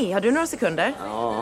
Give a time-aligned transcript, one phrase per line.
[0.00, 0.94] Hej, har du några sekunder?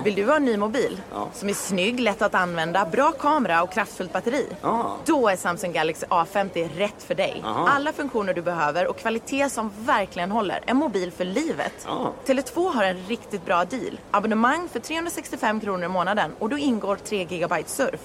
[0.04, 1.00] Vill du ha en ny mobil?
[1.32, 4.46] Som är snygg, lätt att använda, bra kamera och kraftfullt batteri?
[5.06, 7.42] Då är Samsung Galaxy A50 rätt för dig.
[7.44, 10.60] Alla funktioner du behöver och kvalitet som verkligen håller.
[10.66, 11.86] En mobil för livet.
[12.26, 14.00] Tele2 har en riktigt bra deal.
[14.10, 18.00] Abonnemang för 365 kronor i månaden och då ingår 3 GB surf.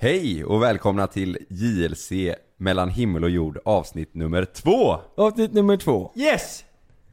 [0.00, 2.12] Hej och välkomna till JLC
[2.56, 4.96] mellan himmel och jord avsnitt nummer två!
[5.16, 6.12] Avsnitt nummer två.
[6.14, 6.64] Yes!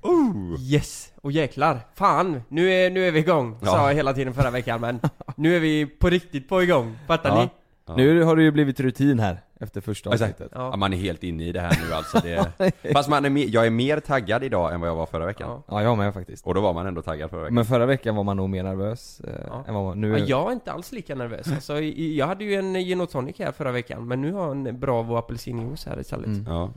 [0.01, 0.59] Oh.
[0.59, 1.10] Yes!
[1.21, 3.67] Och jäklar, fan, nu är, nu är vi igång, Ja.
[3.67, 4.99] sa jag hela tiden förra veckan men
[5.35, 7.41] nu är vi på riktigt på igång, fattar Ja.
[7.43, 7.49] ni?
[7.87, 7.95] Ja.
[7.95, 10.31] Nu har det ju blivit rutin här efter första Exakt.
[10.33, 10.51] avsnittet.
[10.55, 10.69] Ja.
[10.71, 10.77] Ja.
[10.77, 12.51] man är helt inne i det här nu alltså det...
[12.93, 15.49] Fast man är mer, jag är mer taggad idag än vad jag var förra veckan
[15.49, 15.63] Ja.
[15.67, 16.45] Ja, jag med faktiskt.
[16.45, 18.63] Och då var man ändå taggad förra veckan Men förra veckan var man nog mer
[18.63, 19.63] nervös eh, Ja.
[19.67, 22.55] än vad man, nu Ja, jag är inte alls lika nervös, alltså, jag hade ju
[22.55, 25.99] en gin och tonic här förra veckan men nu har jag en Bravo apelsinjuice här
[25.99, 26.45] istället Mm.
[26.47, 26.71] Ja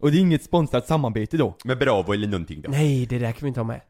[0.00, 1.54] Och det är inget sponsrat samarbete då?
[1.64, 2.70] Med Bravo eller någonting då?
[2.70, 3.80] Nej, det där kan vi inte ha med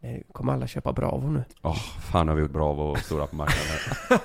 [0.00, 1.44] Nej, kommer alla köpa Bravo nu?
[1.62, 1.76] Åh,
[2.12, 4.20] fan har vi gjort Bravo och stora på marknaden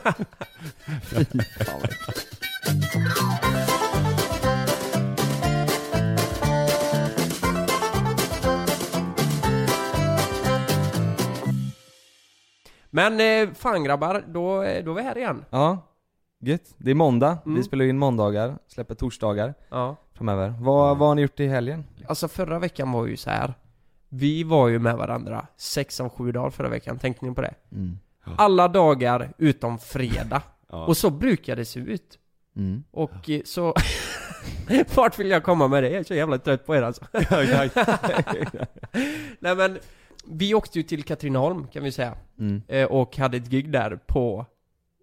[12.89, 15.77] Men eh, fan grabbar, då, eh, då är vi här igen Ja,
[16.41, 16.75] gött.
[16.77, 17.55] Det är måndag, Mm.
[17.57, 20.53] vi spelar in måndagar, släpper torsdagar Ja framöver.
[20.59, 21.83] Vad, vad har ni gjort i helgen?
[22.07, 23.53] Alltså förra veckan var ju så här.
[24.09, 27.53] Vi var ju med varandra sex av sju dagar förra veckan, tänkte ni på det?
[27.71, 27.99] Mm.
[28.37, 30.41] Alla dagar utom fredag.
[30.69, 30.85] Ja.
[30.85, 32.19] Och så brukar det se ut.
[32.55, 32.83] Mm.
[32.91, 33.73] Och eh, så...
[34.95, 35.89] Vart vill jag komma med det?
[35.89, 37.05] Jag är så jävla trött på er alltså.
[39.39, 39.79] Nej men,
[40.27, 42.13] vi åkte ju till Katrineholm kan vi säga.
[42.39, 42.61] Mm.
[42.67, 44.45] Eh, Och hade ett gig där på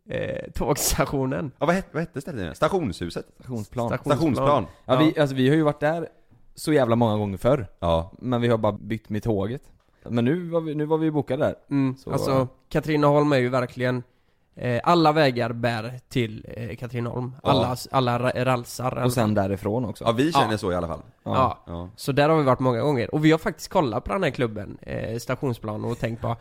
[0.09, 1.51] eh, tågstationen.
[1.59, 2.57] Ja, vad hette, vad hette stället?
[2.57, 3.27] Stationshuset?
[3.35, 3.89] Stationsplan.
[3.99, 4.67] Stationsplan?
[4.85, 6.09] Ja, vi, alltså, vi har ju varit där
[6.55, 9.63] så jävla många gånger förr, Ja men vi har bara bytt med tåget.
[10.09, 11.55] Men nu var vi, nu var vi bokade där.
[11.71, 14.03] Mm, Så- alltså Katrineholm är ju verkligen
[14.83, 17.33] Alla vägar bär till eh, Katrineholm.
[17.43, 17.51] Ja.
[17.51, 19.03] Alla, alla ra- ralsar.
[19.05, 20.05] Och sen därifrån också.
[20.05, 20.59] Ja, vi känner Ja.
[20.59, 21.59] så i alla fall Ja.
[21.67, 23.15] Ja Så där har vi varit många gånger.
[23.15, 26.37] Och vi har faktiskt kollat på den här klubben, eh, Stationsplan, och tänkt på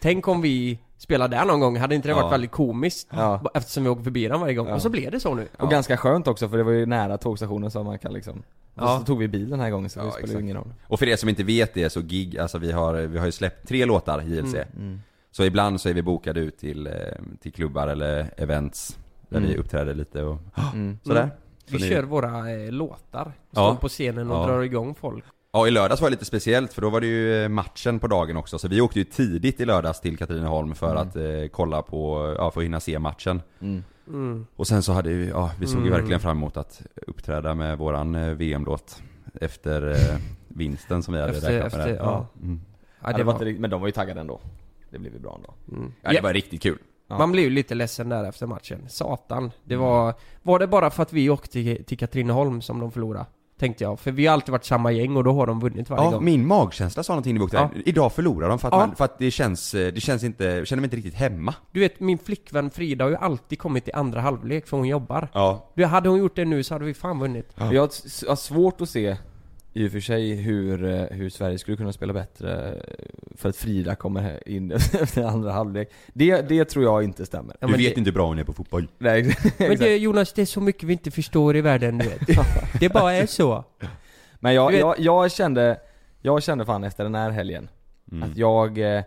[0.00, 2.28] Tänk om vi spelar där någon gång, hade inte det varit Ja.
[2.30, 3.08] väldigt komiskt?
[3.10, 3.42] Ja.
[3.54, 4.68] Eftersom vi åker förbi den varje gång.
[4.68, 4.74] Ja.
[4.74, 5.48] Och så blev det så nu.
[5.58, 8.42] Och ganska skönt också för det var ju nära tågstationen så man kan liksom
[8.74, 8.94] Ja.
[8.94, 10.40] Och så tog vi bil den här gången så Ja, det exakt.
[10.40, 13.18] ingen roll Och för er som inte vet det så gig, alltså vi har, vi
[13.18, 15.00] har ju släppt tre låtar JLC mm.
[15.38, 16.92] Så ibland så är vi bokade ut till, eh,
[17.40, 19.50] till klubbar eller events Där Mm.
[19.50, 20.38] vi uppträder lite och
[20.74, 20.98] Mm.
[21.02, 21.34] sådär Mm.
[21.70, 23.32] Vi Så ni- kör våra eh, låtar.
[23.52, 23.76] Står Ja.
[23.80, 24.46] på scenen och Ja.
[24.46, 25.24] drar igång folk.
[25.52, 28.06] Ja i lördags var det lite speciellt för då var det ju eh, matchen på
[28.06, 31.08] dagen också Så vi åkte ju tidigt i lördags till Katrineholm för Mm.
[31.08, 33.84] att eh, kolla på, ja för att hinna se matchen Mm.
[34.08, 34.46] Mm.
[34.56, 35.98] Och sen så hade vi, ja vi såg ju Mm.
[35.98, 39.02] verkligen fram emot att uppträda med våran eh, VM-låt
[39.40, 40.18] Efter eh,
[40.48, 41.98] vinsten som vi hade Efter- räknat med efter- där.
[42.10, 42.26] ja.
[42.42, 42.60] Mm.
[43.04, 44.40] Ja, det var men de var ju taggade ändå
[44.90, 45.92] Det blev ju bra ändå Mm.
[46.02, 46.78] ja det var riktigt kul
[47.10, 47.18] Ja.
[47.18, 48.84] Man blev ju lite ledsen där efter matchen.
[48.88, 49.50] Satan.
[49.64, 50.14] Det var...
[50.42, 53.26] Var det bara för att vi åkte till, till Katrineholm som de förlorade?
[53.58, 54.00] Tänkte jag.
[54.00, 56.24] För vi har alltid varit samma gäng och då har de vunnit varje Ja, gång.
[56.24, 57.70] min magkänsla sa någonting vi åkte Ja.
[57.86, 58.78] Idag förlorar de för att, Ja.
[58.78, 61.54] man, för att det känns, eh, det känns inte, jag känner mig inte riktigt hemma
[61.72, 65.28] Du vet, min flickvän Frida har ju alltid kommit i andra halvlek för hon jobbar.
[65.34, 67.52] Ja Du, hade hon gjort det nu så hade vi fan vunnit.
[67.54, 67.72] Ja.
[67.72, 67.82] Jag
[68.28, 69.16] har svårt att se
[69.72, 72.82] i och för sig hur, eh, hur Sverige skulle kunna spela bättre eh,
[73.36, 77.66] för att Frida kommer in efter andra halvlek det, det tror jag inte stämmer Ja,
[77.66, 79.80] Du vet det, inte hur bra hon är på fotboll Nej, Men exakt.
[79.80, 82.20] det, Jonas, det är så mycket vi inte förstår i världen, du vet.
[82.80, 83.64] Det bara är så.
[84.40, 85.80] Men jag, vet- jag, jag kände,
[86.20, 87.68] jag kände fan efter den här helgen
[88.12, 88.30] mm.
[88.30, 89.02] Att jag, eh,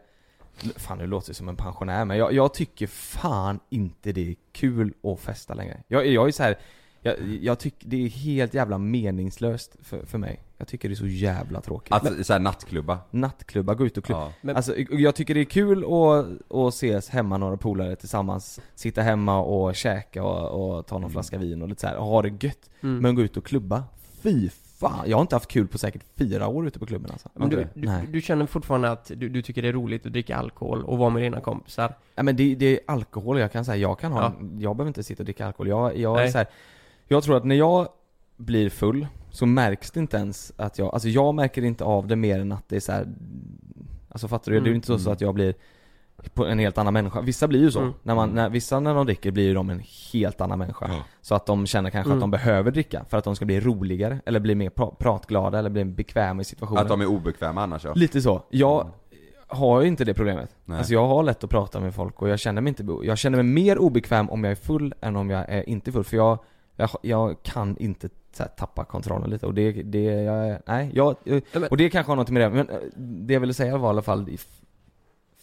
[0.76, 4.36] fan nu låter jag som en pensionär men jag, jag tycker fan inte det är
[4.52, 5.84] kul att festa längre.
[5.88, 6.58] Jag, jag är så här,
[7.02, 10.40] jag, jag tycker det är helt jävla meningslöst för, för mig.
[10.58, 11.94] Jag tycker det är så jävla tråkigt.
[11.94, 14.22] Alltså såhär nattklubba Nattklubbar, gå ut och klubba.
[14.22, 14.34] ja.
[14.42, 19.02] Men- Alltså jag tycker det är kul att, att ses hemma några polare tillsammans, sitta
[19.02, 21.12] hemma och käka och, och ta någon Mm.
[21.12, 22.70] flaska vin och lite så här, och ha det gött.
[22.82, 22.98] Mm.
[22.98, 23.84] Men gå ut och klubba,
[24.22, 25.10] fy fan.
[25.10, 27.30] Jag har inte haft kul på säkert fyra år ute på klubben alltså.
[27.34, 28.08] Men du, du, Nej.
[28.12, 31.10] du känner fortfarande att du, du tycker det är roligt att dricka alkohol och vara
[31.10, 31.94] med dina kompisar?
[32.16, 34.34] Ja men det, det är alkohol jag kan säga, jag kan ha, Ja.
[34.60, 35.68] jag behöver inte sitta och dricka alkohol.
[35.68, 36.32] Jag, jag är Nej.
[36.32, 36.48] så här,
[37.12, 37.88] jag tror att när jag
[38.38, 42.16] blir full så märks det inte ens att jag, alltså jag märker inte av det
[42.16, 43.08] mer än att det är så här.
[44.10, 44.60] Alltså fattar du?
[44.60, 44.76] Det är ju Mm.
[44.76, 45.54] inte så, så att jag blir
[46.48, 47.22] en helt annan människa.
[47.22, 47.80] Vissa blir ju så.
[47.80, 47.94] Mm.
[48.04, 49.82] När man, när, vissa när de dricker blir ju de en
[50.14, 50.86] helt annan människa.
[50.90, 51.04] Ja.
[51.22, 52.18] Så att de känner kanske Mm.
[52.18, 55.60] att de behöver dricka för att de ska bli roligare, eller bli mer pra- pratglada,
[55.60, 56.82] eller bli bekväma i situationen.
[56.82, 58.42] Att de är obekväma annars ja Lite så.
[58.50, 58.90] Jag
[59.48, 60.56] har ju inte det problemet.
[60.66, 60.78] Nej.
[60.78, 63.44] Alltså jag har lätt att prata med folk och jag känner mig inte, jag känner
[63.44, 66.04] mig mer obekväm om jag är full än om jag är inte full.
[66.04, 66.38] För jag,
[66.82, 71.16] jag, jag kan inte så här, tappa kontrollen lite och det, det, jag, nej, jag,
[71.70, 73.90] och det kanske har något med det men eh, det jag ville säga var i
[73.90, 74.28] alla fall,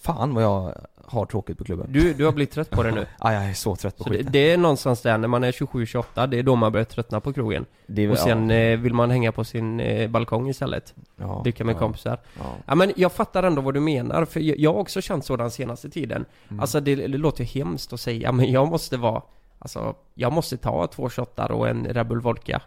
[0.01, 0.75] fan vad jag
[1.05, 1.87] har tråkigt på klubben.
[1.93, 3.07] Du, du har blivit trött på det nu?
[3.21, 4.33] Ja, jag är så trött på Så det, skiten.
[4.33, 7.33] det är någonstans där, när man är 27-28, det är då man börjar tröttna på
[7.33, 7.67] krogen.
[7.87, 10.95] Det är, Och sen ja, eh, vill man hänga på sin eh, balkong istället.
[11.17, 12.19] ja, Dricka med ja, kompisar.
[12.39, 12.45] Ja.
[12.67, 15.37] Ja men jag fattar ändå vad du menar, för jag, jag har också känt så
[15.37, 16.25] den senaste tiden.
[16.49, 16.61] Mm.
[16.61, 19.23] Alltså det, det låter ju hemskt att säga, men jag måste vara
[19.59, 22.63] Alltså, jag måste ta två shottar och en Red Bull Vodka.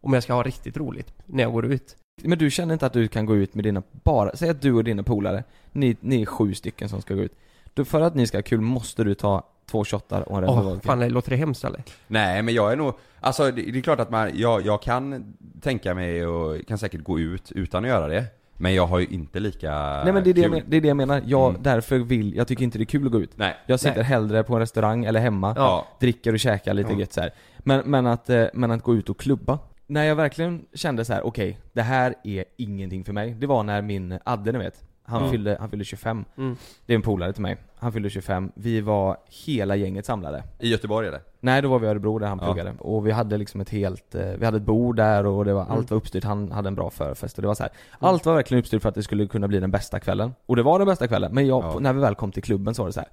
[0.00, 1.96] Om jag ska ha riktigt roligt när jag går ut.
[2.22, 4.72] Men du känner inte att du kan gå ut med dina, bara, säg att du
[4.72, 7.32] och dina polare, ni, ni är sju stycken som ska gå ut.
[7.74, 10.50] Då för att ni ska ha kul måste du ta två shottar och en Red
[10.50, 10.86] Bull Åh, Vodka.
[10.86, 11.82] fan låter det hemskt eller?
[12.06, 15.34] Nej men jag är nog, alltså det, det är klart att man, jag, jag kan
[15.60, 18.24] tänka mig och kan säkert gå ut utan att göra det.
[18.64, 19.70] Men jag har ju inte lika
[20.04, 21.62] Nej men det är det, jag men, det är det jag menar, jag, Mm.
[21.62, 23.30] därför vill, jag tycker inte det är kul att gå ut.
[23.36, 23.56] Nej.
[23.66, 24.04] Jag sitter Nej.
[24.04, 25.86] hellre på en restaurang eller hemma, Ja.
[26.00, 26.98] dricker och käkar lite Ja.
[26.98, 27.30] gött så här.
[27.58, 29.58] Men, men, att, eh, men att gå ut och klubba.
[29.86, 33.34] När jag verkligen kände så här: okej, det här är ingenting för mig.
[33.40, 35.30] Det var när min Adde ni vet, han, Mm.
[35.30, 36.24] fyllde, han fyllde 25.
[36.36, 36.56] Mm.
[36.86, 37.56] Det är en polare till mig.
[37.76, 38.52] Han fyllde 25.
[38.54, 39.16] Vi var
[39.46, 40.42] hela gänget samlade.
[40.58, 41.20] I Göteborg eller?
[41.40, 42.46] Nej, då var vi i Örebro där han Ja.
[42.46, 42.74] pluggade.
[42.78, 45.62] Och vi hade liksom ett helt, eh, vi hade ett bord där och det var,
[45.62, 45.72] Mm.
[45.72, 46.24] allt var uppstyrt.
[46.24, 47.72] Han hade en bra förfest och det var så här.
[47.98, 50.34] Allt var verkligen uppstyrt för att det skulle kunna bli den bästa kvällen.
[50.46, 51.34] Och det var den bästa kvällen.
[51.34, 51.78] Men jag, Ja.
[51.80, 53.08] när vi väl kom till klubben så var det så här.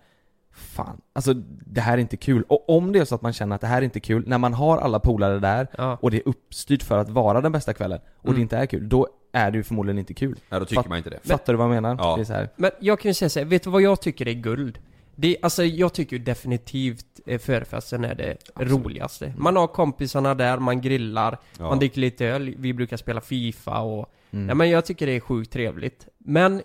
[0.53, 1.33] Fan, alltså
[1.65, 2.43] det här är inte kul.
[2.47, 4.37] Och om det är så att man känner att det här är inte kul, när
[4.37, 5.97] man har alla polare där Ja.
[6.01, 8.35] och det är uppstyrt för att vara den bästa kvällen och Mm.
[8.35, 10.39] det inte är kul, då är det ju förmodligen inte kul.
[10.49, 11.19] Ja då tycker Fatt- man inte det.
[11.23, 11.95] Fattar du vad jag menar?
[11.99, 12.15] Ja.
[12.15, 12.49] Det är så här.
[12.55, 14.79] Men jag kan ju säga så här, vet du vad jag tycker är guld?
[15.15, 19.33] Det, alltså jag tycker ju definitivt eh, förfesten är det roligaste.
[19.37, 21.63] Man har kompisarna där, man grillar, Ja.
[21.69, 24.13] man dricker lite öl, vi brukar spela FIFA och...
[24.31, 24.49] Mm.
[24.49, 26.07] Ja men jag tycker det är sjukt trevligt.
[26.17, 26.61] Men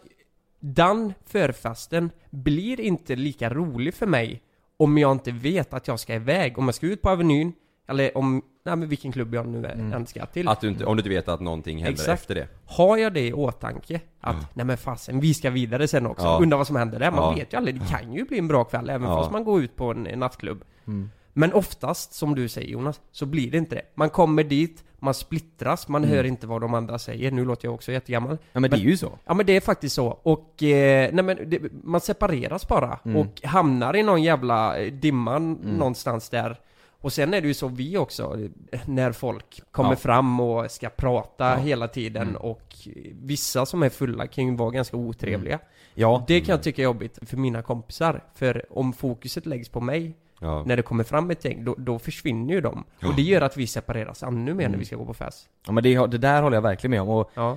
[0.61, 4.43] den förfesten blir inte lika rolig för mig
[4.77, 6.59] om jag inte vet att jag ska iväg.
[6.59, 7.53] Om jag ska ut på Avenyn,
[7.89, 9.93] eller om, nej men vilken klubb jag nu Mm.
[9.93, 10.49] än ska till.
[10.49, 12.21] Att du inte, om du inte vet att någonting händer Exakt.
[12.21, 12.49] efter det.
[12.67, 16.25] Har jag det i åtanke, att nej men fasen, vi ska vidare sen också.
[16.27, 16.39] Ja.
[16.43, 17.11] Undrar vad som händer där.
[17.11, 17.35] Man Ja.
[17.35, 19.17] vet ju aldrig, det kan ju bli en bra kväll även Ja.
[19.19, 20.65] fast man går ut på en, en nattklubb.
[20.87, 21.11] Mm.
[21.33, 23.83] Men oftast, som du säger Jonas, så blir det inte det.
[23.95, 26.17] Man kommer dit, man splittras, man Mm.
[26.17, 27.31] hör inte vad de andra säger.
[27.31, 28.39] Nu låter jag också jättegammal.
[28.53, 29.19] Ja men det är ju så.
[29.25, 30.07] Ja men det är faktiskt så.
[30.23, 33.17] Och, eh, nej men det, man separeras bara Mm.
[33.17, 35.53] och hamnar i någon jävla eh, dimma Mm.
[35.55, 36.61] någonstans där.
[37.01, 38.39] Och sen är det ju så vi också,
[38.73, 39.97] eh, när folk kommer Ja.
[39.97, 41.57] fram och ska prata Ja.
[41.57, 42.37] hela tiden Mm.
[42.37, 42.75] och
[43.13, 45.59] vissa som är fulla kan ju vara ganska otrevliga.
[45.95, 46.25] Ja.
[46.29, 48.25] Det kan jag tycka är jobbigt för mina kompisar.
[48.35, 50.63] För om fokuset läggs på mig Ja.
[50.67, 52.85] när det kommer fram ett gäng, då, då försvinner ju de.
[53.05, 54.79] Och det gör att vi separeras ännu mer när Mm.
[54.79, 55.49] vi ska gå på fest.
[55.67, 57.09] Ja men det, det där håller jag verkligen med om.
[57.09, 57.57] Och Ja.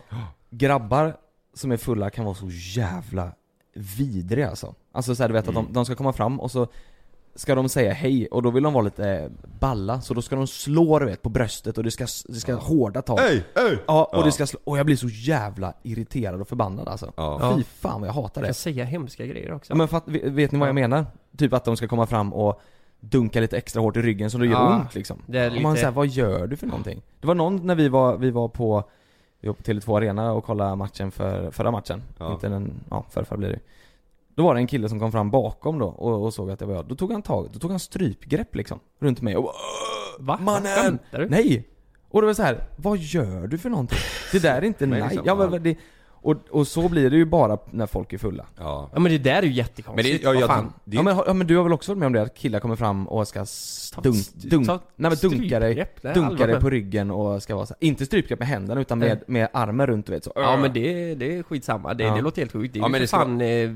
[0.50, 1.18] grabbar
[1.54, 3.32] som är fulla kan vara så jävla
[3.74, 4.76] vidriga alltså.
[4.92, 5.74] Alltså så här, du vet att de, Mm.
[5.74, 6.68] de ska komma fram och så
[7.40, 10.48] ska de säga hej och då vill de vara lite balla, så då ska de
[10.48, 13.18] slå du vet på bröstet och det ska, det ska hårda tag.
[13.20, 13.44] Hej!
[13.56, 13.80] Hej!
[13.88, 14.24] Ja, och Ja.
[14.26, 17.14] det ska slå, och jag blir så jävla irriterad och förbannad alltså.
[17.16, 17.38] Ja.
[17.42, 17.56] Ja.
[17.58, 18.48] Fy fan vad jag hatar Jag det.
[18.48, 19.72] kan säga hemska grejer också.
[19.74, 20.74] Ja, men fatt, vet, ni vad jag Ja.
[20.74, 21.06] menar?
[21.38, 22.62] Typ att de ska komma fram och
[23.00, 25.18] dunka lite extra hårt i ryggen så det gör Ja, ont liksom.
[25.26, 27.02] det är Och man lite- säger vad gör du för någonting?
[27.22, 28.84] Det var någon när vi var, vi var på,
[29.42, 32.02] vi var på Tele2 Arena och kollade matchen för, förra matchen.
[32.18, 32.34] Ja.
[32.34, 33.60] Inte den, ja förrförra blir det
[34.40, 36.66] Då var det en kille som kom fram bakom då och, och såg att det
[36.66, 36.86] var jag.
[36.86, 39.54] Då tog han tag, då tog han strypgrepp liksom, runt mig och bara,
[40.20, 40.40] Va?
[40.42, 41.00] Mannen!
[41.12, 41.30] Du?
[41.30, 41.68] Nej!
[42.10, 44.00] Och det var så här, vad gör du för någonting?
[44.32, 45.10] Det där är inte Men nej.
[45.10, 45.60] liksom, ja, men ja.
[45.60, 45.78] det,
[46.22, 48.46] och, och så blir det ju bara när folk är fulla.
[48.58, 48.90] Ja.
[48.94, 50.22] Ja men det där är ju Men jättekonstigt.
[50.22, 50.74] det, ja, Vad jag, fan?
[50.86, 52.36] det, Ja men, har- ja men du har väl också varit med om det att
[52.38, 56.02] killar kommer fram och ska s- Ta dunk, dunk, ta nej men dunka dig, strypgrepp,
[56.02, 57.88] det är dunka dig på ryggen och ska vara så här.
[57.88, 60.32] inte strypgrepp med händerna utan med, med armen runt du vet så.
[60.36, 62.16] Ja men det, det är skitsamma, det, Ja.
[62.16, 62.74] det låter helt sjukt.
[62.74, 63.42] Det är Ja, ju men för det ska fan...
[63.42, 63.70] Eh,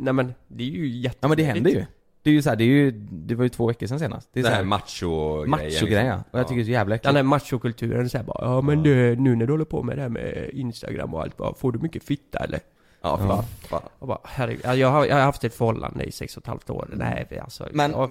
[0.00, 1.16] nej men, det är ju jätte...
[1.20, 1.84] Ja men det händer ju.
[2.22, 4.28] Det är ju så här, det är ju, det var ju två veckor sedan senast.
[4.32, 6.22] Det är det så här här macho-grejen macho-grejen ja.
[6.30, 7.16] Och jag tycker det är så jävla Den äckligt.
[7.16, 10.08] här machokulturen säger bara Ja men du, nu när du håller på med det här
[10.08, 12.60] med Instagram och allt bara, Får du mycket fitta eller?
[13.02, 13.44] Ja, Ja.
[13.68, 13.82] fan.
[13.98, 16.46] Och bara, herregud, ja, jag har, jag har haft ett förhållande i sex och ett
[16.46, 16.88] halvt år.
[16.92, 18.10] Nej vi- alltså, Men- ja,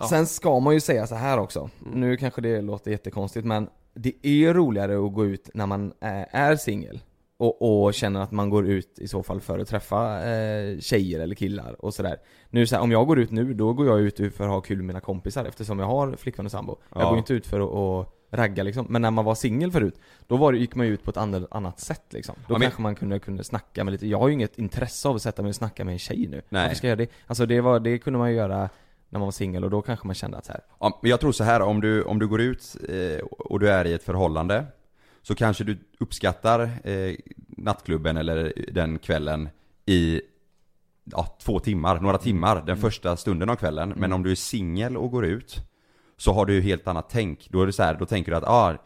[0.00, 0.08] ja.
[0.08, 1.70] Sen ska man ju säga så här också.
[1.92, 6.26] Nu kanske det låter jättekonstigt men det är roligare att gå ut när man är,
[6.30, 7.00] är singel.
[7.40, 11.20] Och, och känner att man går ut i så fall för att träffa eh, tjejer
[11.20, 12.16] eller killar och sådär.
[12.50, 14.60] Nu så här, om jag går ut nu, då går jag ut för att ha
[14.60, 16.76] kul med mina kompisar eftersom jag har flickvän och sambo.
[16.92, 17.04] Jag Ja.
[17.06, 18.86] går ju inte ut för att, att ragga liksom.
[18.88, 21.16] Men när man var singel förut, då var det, gick man ju ut på ett
[21.16, 22.34] annat, annat sätt liksom.
[22.46, 25.08] Då Ja, men- kanske man kunde, kunde snacka med lite, jag har ju inget intresse
[25.08, 26.42] av att sätta mig och snacka med en tjej nu.
[26.48, 26.62] Nej.
[26.62, 27.12] Varför ska jag göra det?
[27.26, 28.58] Alltså det, var, det kunde man ju göra
[29.08, 31.20] när man var singel och då kanske man kände att så här, Ja, men jag
[31.20, 34.02] tror så här om du, om du går ut eh, och du är i ett
[34.02, 34.64] förhållande
[35.28, 37.14] Så kanske du uppskattar eh,
[37.48, 39.48] nattklubben eller den kvällen
[39.86, 40.20] i
[41.04, 43.94] ja, två timmar, några timmar, den första stunden av kvällen.
[43.96, 45.56] Men om du är singel och går ut
[46.16, 48.36] Så har du ju helt annat tänk, då är det så här, då tänker du
[48.36, 48.76] att ah,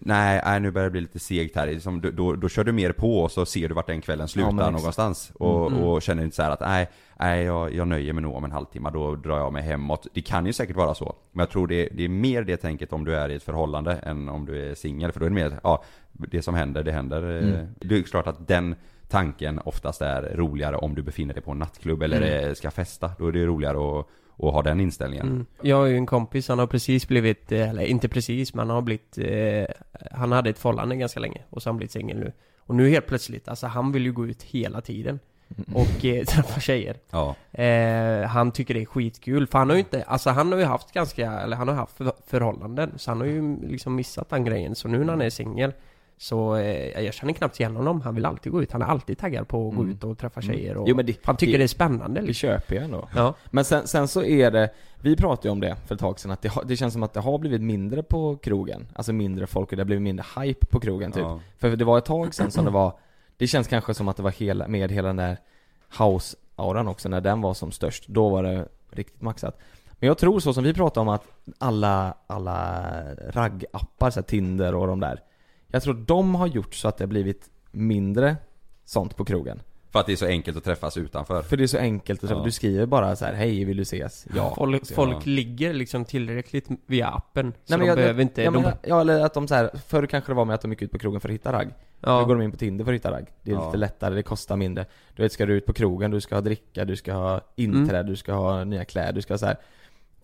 [0.00, 2.72] Nej, nej nu börjar det bli lite segt här, liksom, då, då, då kör du
[2.72, 5.82] mer på och så ser du vart den kvällen slutar Ja, någonstans och, Mm.
[5.82, 6.88] och känner inte så här att nej,
[7.20, 10.06] nej jag, jag nöjer mig nog om en halvtimme, då drar jag mig hemåt.
[10.14, 12.92] Det kan ju säkert vara så, men jag tror det, det är mer det tänket
[12.92, 15.34] om du är i ett förhållande än om du är singel, för då är det
[15.34, 17.22] mer, ja, det som händer, det händer.
[17.22, 17.66] Mm.
[17.80, 18.74] Det är klart att den
[19.08, 22.48] tanken oftast är roligare om du befinner dig på en nattklubb eller Mm.
[22.48, 24.06] eh, ska festa, då är det roligare att,
[24.48, 25.28] att ha den inställningen.
[25.28, 25.46] Mm.
[25.62, 28.74] Jag har ju en kompis, han har precis blivit, eh, eller inte precis, men han
[28.74, 29.74] har blivit, eh,
[30.12, 32.32] han hade ett förhållande ganska länge och så har han blivit singel nu.
[32.58, 35.18] Och nu helt plötsligt, alltså han vill ju gå ut hela tiden
[35.74, 36.96] och eh, träffa tjejer.
[37.10, 37.34] Ja.
[37.62, 40.64] Eh, han tycker det är skitkul, för han har ju inte, alltså han har ju
[40.64, 44.44] haft ganska, eller han har haft för, förhållanden, så han har ju liksom missat den
[44.44, 44.74] grejen.
[44.74, 45.72] Så nu när han är singel,
[46.18, 49.18] så eh, jag känner knappt igen honom, han vill alltid gå ut, han är alltid
[49.18, 49.92] taggad på att gå Mm.
[49.94, 50.54] ut och träffa Mm.
[50.56, 52.48] tjejer och Jo, men det- han tycker det- det, är spännande Det liksom.
[52.48, 53.08] köper jag ändå.
[53.14, 53.34] Ja.
[53.50, 56.30] Men sen, sen så är det, vi pratade ju om det för ett tag sedan,
[56.30, 58.86] att det, har- det känns som att det har blivit mindre på krogen.
[58.94, 61.22] Alltså mindre folk och det har blivit mindre hype på krogen typ.
[61.22, 61.40] Ja.
[61.58, 62.92] För det var ett tag sedan som det var,
[63.36, 65.36] det känns kanske som att det var hela, med hela den där
[65.98, 68.08] house-auran också, när den var som störst.
[68.08, 69.58] Då var det riktigt maxat.
[69.92, 71.24] Men jag tror så som vi pratade om att
[71.58, 72.84] alla, alla
[73.30, 75.20] raggappar, så här Tinder och de där.
[75.72, 78.36] Jag tror de har gjort så att det har blivit mindre
[78.84, 79.62] sånt på krogen.
[79.90, 81.42] För att det är så enkelt att träffas utanför.
[81.42, 82.42] För det är så enkelt, Ja.
[82.44, 84.26] du skriver bara så här: hej vill du ses?
[84.36, 84.54] Ja.
[84.56, 85.20] Folk, Så- folk ja.
[85.24, 88.42] ligger liksom tillräckligt via appen, så Nej, men de jag, behöver inte...
[88.42, 90.60] ja, de, men, ja eller att de så här, förr kanske det var med att
[90.62, 91.68] de gick ut på krogen för att hitta ragg.
[92.00, 92.20] ja.
[92.20, 93.26] Nu går de in på Tinder för att hitta ragg.
[93.42, 93.66] Det är Ja.
[93.66, 94.86] lite lättare, det kostar mindre.
[95.16, 97.98] Du vet, ska du ut på krogen, du ska ha dricka, du ska ha inträde,
[97.98, 98.06] Mm.
[98.10, 99.56] du ska ha nya kläder, du ska så här.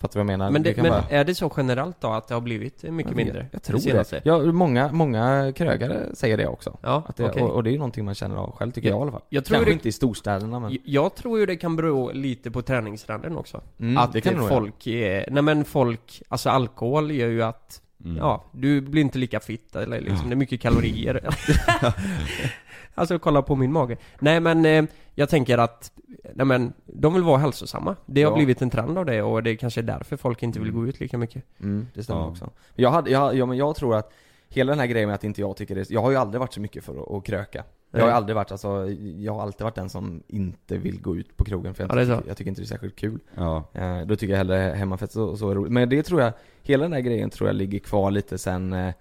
[0.01, 0.51] Fattar du vad jag menar?
[0.51, 3.11] Men, det, kan men bara- är det så generellt då att det har blivit mycket
[3.11, 3.47] jag mindre?
[3.53, 3.79] Jag tror
[4.11, 4.21] det.
[4.25, 6.79] Ja, många, många krögare säger det också.
[6.83, 7.43] Ja, Att det, okej.
[7.43, 9.13] och, och det är ju någonting man känner av själv, tycker Jag- jag i alla
[9.13, 9.23] fall.
[9.29, 10.71] jag tror Kanske det- inte i storstäderna men...
[10.73, 13.61] Jag- Jag tror ju det kan bero lite på träningstrenden också.
[13.81, 17.81] Mm, att det kan det folk, är, nej men folk, alltså alkohol gör ju att,
[18.05, 18.17] Mm.
[18.17, 21.21] ja, du blir inte lika fit eller liksom, det är mycket kalorier.
[22.99, 23.97] alltså kolla på min mage.
[24.21, 25.93] Nej men, eh, jag tänker att,
[26.35, 27.97] nej men, de vill vara hälsosamma.
[28.07, 28.37] Det har Ja.
[28.37, 30.81] blivit en trend av det och det är kanske är därför folk inte vill Mm.
[30.81, 31.43] gå ut lika mycket.
[31.61, 32.27] Mm, det stämmer Ja.
[32.29, 32.45] också.
[32.45, 34.13] Men jag, hade, jag, ja, men jag tror att
[34.49, 36.53] hela den här grejen med att inte jag tycker det Jag har ju aldrig varit
[36.53, 37.65] så mycket för att, att kröka.
[37.91, 41.17] Jag har ju aldrig varit, alltså, jag har alltid varit den som inte vill gå
[41.17, 42.97] ut på krogen för jag, Ja, det är tycker, jag tycker inte det är särskilt
[42.97, 43.19] kul.
[43.35, 43.65] Ja.
[43.73, 45.73] Eh, då tycker jag hellre hemmafest så, så är roligt.
[45.73, 48.95] Men det tror jag, hela den här grejen tror jag ligger kvar lite sen eh,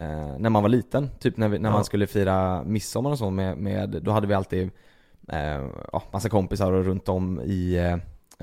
[0.00, 1.10] eh, när man var liten.
[1.18, 1.74] Typ när, vi, när Ja.
[1.74, 4.70] man skulle fira midsommar och så med, med då hade vi alltid
[5.28, 7.92] eh, ja, massa kompisar och runt om i, eh,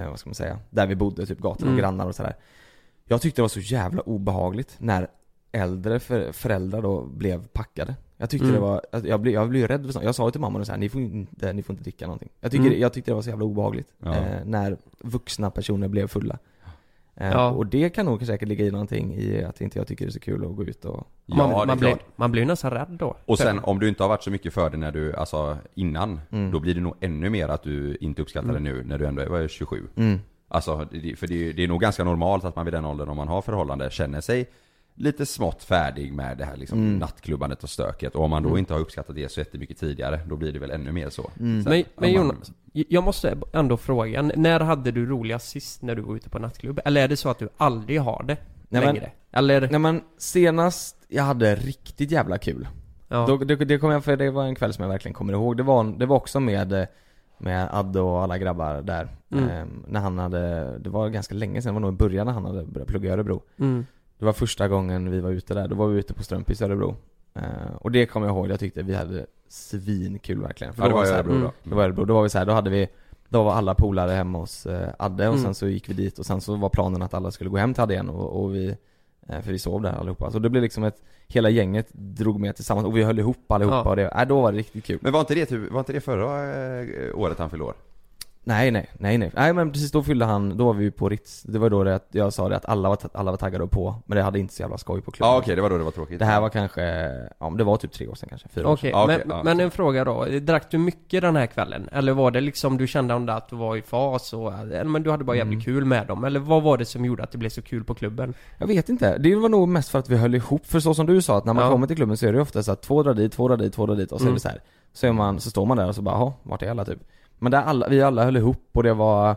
[0.04, 1.78] eh, vad ska man säga, där vi bodde, typ gator och Mm.
[1.78, 2.36] grannar och sådär.
[3.06, 5.08] Jag tyckte det var så jävla obehagligt när
[5.52, 7.96] äldre för, föräldrar då blev packade.
[8.18, 8.56] Jag tyckte Mm.
[8.56, 10.06] det var, att jag blev, jag blev rädd för sånt.
[10.06, 12.06] Jag sa ju till mamma och så här, ni får inte, ni får inte dricka
[12.06, 12.30] någonting.
[12.40, 12.80] Jag, tycker, Mm.
[12.82, 13.94] jag tyckte det var så jävla obehagligt.
[14.04, 14.16] Ja.
[14.16, 16.38] Eh, när vuxna personer blev fulla.
[17.18, 17.50] Eh, Ja.
[17.52, 20.14] Och det kan nog säkert ligga i någonting i att inte jag tycker det är
[20.14, 21.08] så kul att gå ut och...
[21.26, 22.06] Ja, man, det är man, blir, klart.
[22.16, 23.16] man blir ju nästan rädd då.
[23.26, 26.20] Och sen om du inte har varit så mycket för det när du, alltså innan,
[26.32, 26.52] Mm.
[26.52, 29.22] då blir det nog ännu mer att du inte uppskattar det nu när du ändå
[29.36, 29.84] är 27.
[29.96, 30.20] Mm.
[30.48, 33.10] Alltså, det- för det är, det är nog ganska normalt att man vid den åldern,
[33.10, 34.50] om man har förhållande, känner sig
[34.98, 36.98] lite smått färdig med det här liksom Mm.
[36.98, 38.16] nattklubbandet och stöket.
[38.16, 38.60] Och om man då Mm.
[38.60, 41.32] inte har uppskattat det så jättemycket tidigare, då blir det väl ännu mer så.
[41.40, 41.64] Mm.
[41.64, 45.96] Sen, Men, men man- Jonas, jag måste ändå fråga, när hade du roligast sist när
[45.96, 46.80] du var ute på nattklubb?
[46.86, 48.38] Eller är det så att du aldrig har det
[48.70, 49.12] Nej, men- längre?
[49.32, 49.62] Eller?
[49.72, 52.68] Nej men senast jag hade riktigt jävla kul.
[53.08, 53.26] ja.
[53.28, 55.58] Då, det, det kommer jag för det var en kväll som jag verkligen kommer ihåg.
[55.58, 56.86] Det var, det var också med, eh,
[57.38, 59.08] med Adde och alla grabbar där.
[59.32, 59.50] Mm.
[59.50, 62.34] Ehm, när han hade, det var ganska länge sedan, det var nog i början när
[62.34, 63.42] han hade börjat plugga i Örebro.
[63.60, 63.86] mm.
[64.20, 66.64] Det var första gången vi var ute där, då var vi ute på Strömpis i
[66.64, 66.96] Örebro.
[67.36, 67.42] Eh,
[67.82, 70.74] och det kommer jag ihåg, jag tyckte vi hade svinkul verkligen.
[70.74, 71.38] För Ja, det var här- Örebro då.
[71.40, 71.52] Mm.
[71.64, 72.88] Det var Örebro, då var vi så här, då hade vi
[73.30, 75.44] Då var alla polare hemma hos eh, Adde och Mm.
[75.46, 77.74] sen så gick vi dit och sen så var planen att alla skulle gå hem
[77.74, 78.76] till Adde igen och, och vi
[79.28, 82.56] eh, För vi sov där allihopa, så det blev liksom ett Hela gänget drog med
[82.56, 83.90] tillsammans och vi höll ihop allihopa Ja.
[83.90, 85.94] och det, äh, då var det riktigt kul Men var inte det, typ, var inte
[85.94, 86.88] det förra eh,
[87.20, 87.74] året han fyllde år?
[88.48, 91.10] Nej nej, nej nej, nej men precis då fyllde han, då var vi ju på
[91.10, 93.64] Ritz Det var då det att jag sa det att alla var, alla var taggade
[93.64, 95.70] och på Men det hade inte så jävla skoj på klubben Ja okej, det var
[95.70, 96.20] då det var tråkigt.
[96.20, 96.82] Det här var kanske,
[97.40, 99.38] ja men det var typ tre år sedan kanske, fyra år Okej, Ja, okej, men,
[99.38, 100.26] ja, men en fråga då.
[100.42, 101.90] Drack du mycket den här kvällen?
[101.92, 105.12] Eller var det liksom, du kände att du var i fas och, eller, men du
[105.12, 105.76] hade bara jävligt Mm.
[105.76, 106.24] kul med dem?
[106.24, 108.34] Eller vad var det som gjorde att det blev så kul på klubben?
[108.58, 111.06] Jag vet inte, det var nog mest för att vi höll ihop, för så som
[111.06, 111.72] du sa att när man Ja.
[111.72, 113.74] kommer till klubben så är det ofta så att två drar dit, två drar dit,
[113.74, 114.34] två drar dit och så är Mm.
[114.36, 114.62] det så här.
[114.94, 117.00] Så är man, så står man där och så bara, jaha, vart är alla typ?
[117.40, 119.30] Men där alla, vi alla höll ihop och det var,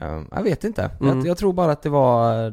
[0.00, 0.90] eh, jag vet inte.
[1.00, 1.18] Mm.
[1.18, 2.52] Jag, jag tror bara att det var, eh,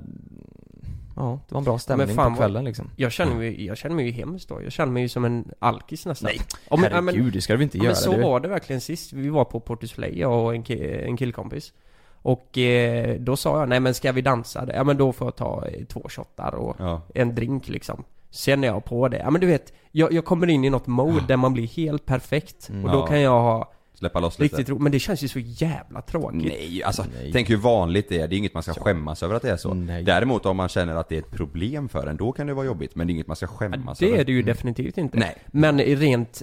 [1.15, 2.89] ja, det var en bra stämning fan på kvällen liksom.
[2.95, 4.63] Jag känner mig, jag känner mig ju hemskt då.
[4.63, 6.29] Jag känner mig ju som en alkis nästan.
[6.33, 7.91] Nej, Om, ja, Herregud, men, det ska vi inte ja, göra.
[7.93, 8.23] men så det.
[8.23, 9.13] var det verkligen sist.
[9.13, 10.63] Vi var på Portus Play, jag och en,
[11.09, 11.73] en killkompis.
[12.21, 14.67] Och eh, då sa jag, nej men ska vi dansa?
[14.73, 17.01] Ja men då får jag ta eh, två shottar och Ja.
[17.15, 18.03] en drink liksom.
[18.29, 19.17] Sen är jag på det.
[19.17, 22.05] Ja men du vet, jag, jag kommer in i något mode där man blir helt
[22.05, 22.69] perfekt.
[22.69, 22.85] Mm.
[22.85, 23.07] Och då Ja.
[23.07, 24.55] kan jag ha Släppa loss lite.
[24.55, 24.81] riktigt roligt.
[24.83, 26.43] Men det känns ju så jävla tråkigt.
[26.43, 27.29] Nej, alltså Nej.
[27.33, 28.27] tänk hur vanligt det är.
[28.27, 29.73] Det är inget man ska skämmas över att det är så.
[29.73, 30.03] Nej.
[30.03, 32.65] Däremot om man känner att det är ett problem för en, då kan det vara
[32.65, 32.95] jobbigt.
[32.95, 34.17] Men det är inget man ska Ja, skämmas det över.
[34.17, 35.17] är det ju definitivt inte.
[35.19, 35.35] Nej.
[35.47, 36.41] Men i rent,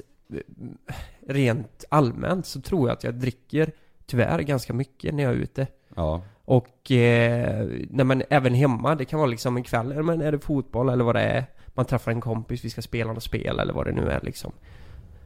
[1.29, 3.73] rent allmänt så tror jag att jag dricker
[4.07, 5.67] tyvärr ganska mycket när jag är ute.
[5.97, 6.23] Ja.
[6.45, 10.39] Och, eh, nej men även hemma, det kan vara liksom en kväll, men är det
[10.39, 11.45] fotboll eller vad det är?
[11.75, 14.53] Man träffar en kompis, vi ska spela något spel eller vad det nu är liksom.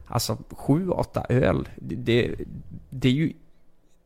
[0.07, 2.35] Alltså sju, åtta öl, det, det,
[2.89, 3.33] det är ju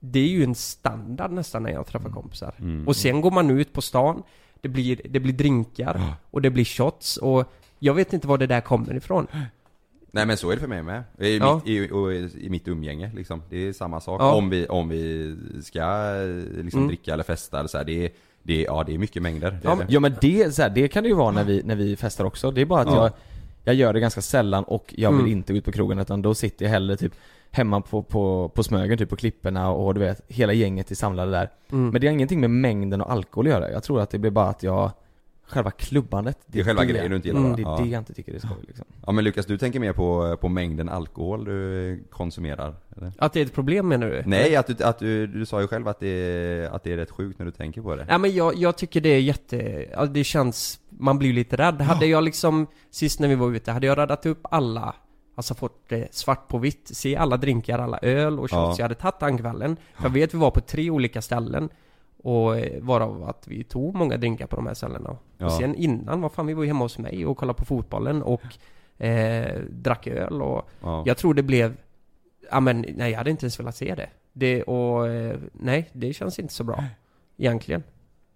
[0.04, 2.54] det är ju en standard nästan när jag träffar kompisar.
[2.60, 2.88] Mm.
[2.88, 4.24] Och sen går man ut på stan,
[4.62, 8.48] det blir, det blir drinkar och det blir shots och jag vet inte var det
[8.48, 9.28] där kommer ifrån.
[10.12, 11.04] Nej men så är det för mig med.
[11.20, 11.56] I, Ja.
[11.56, 13.42] mitt, i, och i, mitt umgänge liksom.
[13.50, 14.22] Det är samma sak.
[14.22, 14.34] Ja.
[14.34, 16.14] Om, vi, om vi ska
[16.58, 16.88] liksom Mm.
[16.88, 18.12] dricka eller festa eller så här, det är,
[18.44, 19.52] det är, ja det är mycket mängder.
[19.52, 19.94] Det Ja, är men- det.
[19.94, 22.26] Ja men det, så här, det kan det ju vara när vi, när vi festar
[22.26, 22.52] också.
[22.52, 23.04] Det är bara att Ja.
[23.04, 23.12] jag,
[23.64, 25.32] jag gör det ganska sällan och jag vill Mm.
[25.32, 27.14] inte ut på krogen utan då sitter jag hellre typ
[27.52, 31.32] hemma på, på, på Smögen, typ på klipporna och du vet, hela gänget är samlade
[31.32, 31.50] där.
[31.72, 31.90] Mm.
[31.90, 33.72] Men det har ingenting med mängden och alkohol att göra.
[33.72, 34.92] Jag tror att det blir bara att jag,
[35.52, 36.38] själva klubbandet.
[36.46, 37.56] Det är själva grejen du inte gillar Mm.
[37.56, 37.78] Det är ja.
[37.84, 38.86] det jag inte tycker är skoj liksom.
[39.06, 42.76] ja men Lukas, du tänker mer på, på mängden alkohol du konsumerar?
[42.98, 43.14] Eller?
[43.18, 44.24] Att det är ett problem menar du?
[44.26, 46.98] Nej, att, du, att du, du sa ju själv att det, är, att det är
[46.98, 48.06] rätt sjukt när du tänker på det.
[48.10, 51.82] Ja men jag, jag tycker det är jätte, det känns, man blir lite rädd.
[51.82, 54.96] Hade jag liksom, sist när vi var ute, hade jag radat upp alla,
[55.36, 58.76] alltså fått det svart på vitt, se alla drinkar, alla öl och shots Ja.
[58.78, 59.78] jag hade tagit den kvällen.
[59.96, 61.70] För jag vet vi var på tre olika ställen.
[62.24, 65.18] Och eh, varav att vi tog många drinkar på de här ställena.
[65.38, 65.46] Ja.
[65.46, 68.24] Och sen innan, vad fan vi var ju hemma hos mig och kollade på fotbollen
[68.24, 68.42] och
[69.06, 71.04] eh, drack öl och Ja.
[71.06, 71.78] jag tror det blev
[72.52, 74.10] Ja men nej jag hade inte ens velat se det.
[74.34, 76.84] Det och eh, nej det känns inte så bra.
[77.38, 77.84] Egentligen.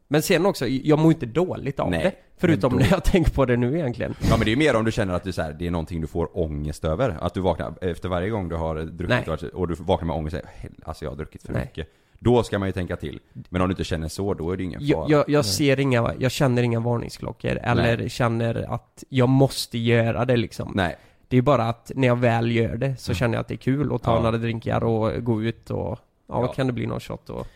[0.08, 2.12] Men sen också, jag mår inte dåligt av Nej, det.
[2.38, 4.16] Förutom då- när jag tänker på det nu egentligen.
[4.22, 5.72] Ja men det är ju mer om du känner att du, så här, det är
[5.72, 7.18] någonting du får ångest över.
[7.22, 9.50] Att du vaknar efter varje gång du har druckit Nej.
[9.54, 11.62] och du vaknar med ångest och säger "Hel- alltså jag har druckit för Nej.
[11.62, 11.88] mycket.
[12.20, 13.20] Då ska man ju tänka till.
[13.50, 14.88] Men om du inte känner så, då är det ingen fara.
[14.90, 20.26] Jag, jag, jag ser inga, jag känner inga varningsklockor eller känner att jag måste göra
[20.26, 20.72] det liksom.
[20.76, 20.96] Nej.
[21.28, 23.58] Det är bara att när jag väl gör det så känner jag att det är
[23.58, 24.22] kul att ta Ja.
[24.22, 26.48] några drinkar och gå ut och Ja, Ja.
[26.48, 27.48] kan det bli någon shot och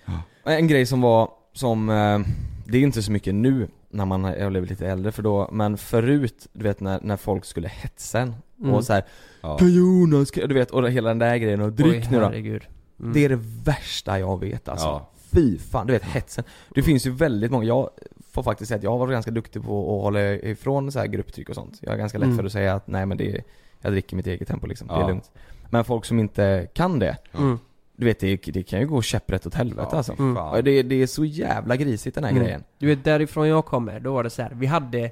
[0.43, 2.19] En grej som var, som, eh,
[2.65, 5.77] det är inte så mycket nu när man har blivit lite äldre för då, men
[5.77, 8.73] förut, du vet när, när folk skulle hetsa en Mm.
[8.73, 9.03] och så här,
[9.41, 9.57] Ja.
[9.57, 12.23] Kan Jonas, kan-" du vet, och hela den där grejen och dryck Oj, nu då.
[12.25, 12.61] herregud.
[12.99, 13.13] Mm.
[13.13, 14.85] Det är det värsta jag vet alltså.
[14.87, 15.09] Ja.
[15.31, 16.43] Fy fan, du vet hetsen.
[16.75, 17.89] Det finns ju väldigt många, jag
[18.31, 21.07] får faktiskt säga att jag har varit ganska duktig på att hålla ifrån så här
[21.07, 21.77] grupptryck och sånt.
[21.81, 22.37] Jag är ganska lätt Mm.
[22.37, 23.43] för att säga att nej men det är,
[23.81, 25.03] jag dricker mitt eget tempo liksom, det Ja.
[25.03, 25.31] är lugnt.
[25.69, 27.59] Men folk som inte kan det, Mm.
[27.95, 30.11] du vet det, det kan ju gå käpprätt åt helvete alltså.
[30.11, 30.55] fy fan.
[30.57, 32.43] Och Det, det är så jävla grisigt den här Mm.
[32.43, 32.63] grejen.
[32.77, 34.51] Du vet därifrån jag kommer, då var det så här.
[34.55, 35.11] vi hade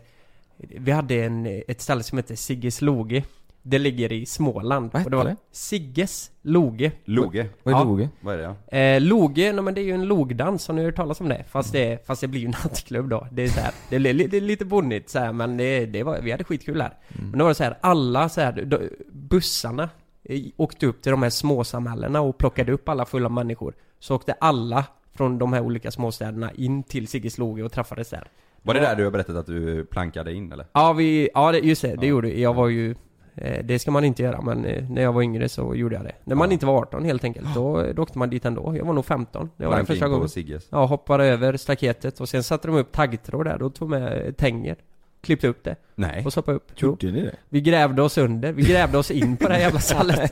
[0.57, 3.23] Vi hade en, ett ställe som heter Sigges Loge
[3.69, 5.35] Det ligger i Småland Vad hette det?
[5.51, 7.49] Sigges Loge Loge.
[7.63, 7.83] Vad är Ja.
[7.83, 8.09] Loge?
[8.21, 8.43] Vad är det?
[8.71, 8.77] ja?
[8.77, 11.43] eh, Loge, nej men det är ju en logdans, har ni hört talas om det?
[11.49, 14.27] Fast det, fast det blir ju nattklubb då Det är så här, det är, li-
[14.27, 17.29] det är lite bonnigt så här, men det, det var, vi hade skitkul här Mm.
[17.29, 18.79] Men då var det så här, alla så här, då,
[19.11, 19.89] bussarna
[20.23, 24.33] eh, åkte upp till de här småsamhällena och plockade upp alla fulla människor Så åkte
[24.39, 28.27] alla från de här olika småstäderna in till Sigges Loge och träffades där
[28.61, 30.65] Var det där du har berättat att du plankade in eller?
[30.73, 32.09] Ja, vi, ja det, just det, det Ja.
[32.09, 32.41] gjorde vi.
[32.41, 32.95] Jag var ju
[33.63, 36.15] Det ska man inte göra men eh, när jag var yngre så gjorde jag det.
[36.23, 36.53] När man Ja.
[36.53, 38.75] inte var 18 helt enkelt, då, då åkte man dit ändå.
[38.77, 40.29] Jag var nog 15 när jag var där första gången.
[40.29, 40.67] Sigges?
[40.69, 44.75] Ja, hoppade över staketet och sen satte de upp taggtråd där och tog med tänger.
[45.21, 46.23] Klippte upp det Nej.
[46.25, 46.71] och stoppade upp.
[46.75, 46.87] Jo.
[46.89, 47.35] Gjorde ni det?
[47.49, 50.31] Vi grävde oss under, vi grävde oss in på det här jävla stallet.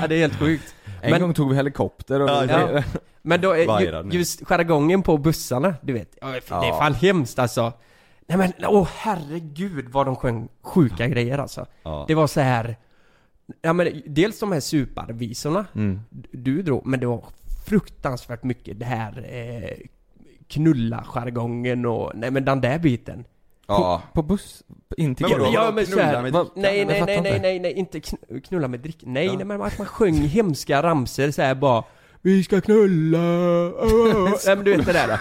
[0.00, 0.74] ja, det är helt sjukt.
[1.02, 2.28] En Men- gång tog vi helikopter och...
[2.30, 2.82] Ja, Ja.
[3.26, 3.56] Men då,
[4.10, 6.16] just jargongen på bussarna, du vet.
[6.20, 6.76] Ja, Det är Ja.
[6.78, 7.72] fan hemskt alltså.
[8.26, 11.66] Nej men, åh herregud vad de sjöng sjuka grejer alltså.
[11.82, 12.04] Ja.
[12.08, 12.76] Det var så här.
[13.62, 16.00] Ja men dels de här suparvisorna Mm.
[16.32, 17.24] du drog, men det var
[17.66, 19.76] fruktansvärt mycket det här eh,
[20.48, 23.24] knulla-jargongen och, nej men den där biten.
[23.66, 24.02] Ja.
[24.12, 24.62] På buss?
[24.96, 25.50] In till Men vadå?
[25.54, 26.50] Ja men knulla såhär, med dricka?
[26.54, 27.38] nej nej nej nej inte.
[27.42, 29.32] nej nej, inte kn- knulla med drick, nej Ja.
[29.32, 31.84] nej men att man sjöng hemska ramser såhär bara
[32.24, 35.18] Vi ska knulla, åh." Nej men du vet det där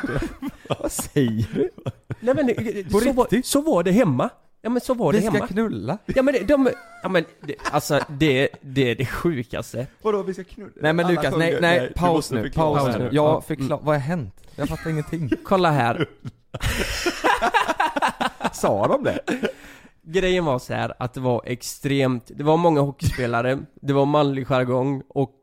[0.81, 1.69] Vad säger du?
[2.19, 4.29] Nej men eh, På så var, så var det hemma
[4.61, 5.97] Ja men så var det Vi ska hemma knulla?
[6.05, 6.69] Ja men det- de,
[7.03, 10.71] ja men det, alltså det, det är det sjukaste Vadå vi ska knulla?
[10.81, 13.03] Nej men Alla Lukas, nej, nej, paus nu, förklara paus nu.
[13.03, 13.09] Ja.
[13.11, 14.41] Jag förklar, vad har hänt?
[14.55, 15.29] Jag fattar ingenting.
[15.43, 16.07] Kolla här
[18.53, 19.19] Sa de det?
[20.05, 24.47] Grejen var så här att det var extremt, det var många hockeyspelare, det var manlig
[24.47, 25.33] jargong och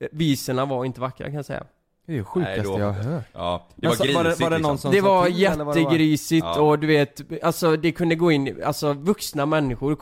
[0.00, 1.64] eh, visorna var inte vackra kan jag säga
[2.06, 3.24] Det är det sjukaste Nej, då- jag har hört.
[3.32, 4.78] Ja, det var Alltså, grisigt var det- var det någon liksom.
[4.78, 5.76] som- Det var till, det var?
[5.76, 6.60] jättegrisigt Ja.
[6.60, 9.96] och du vet, alltså det kunde gå in, alltså vuxna människor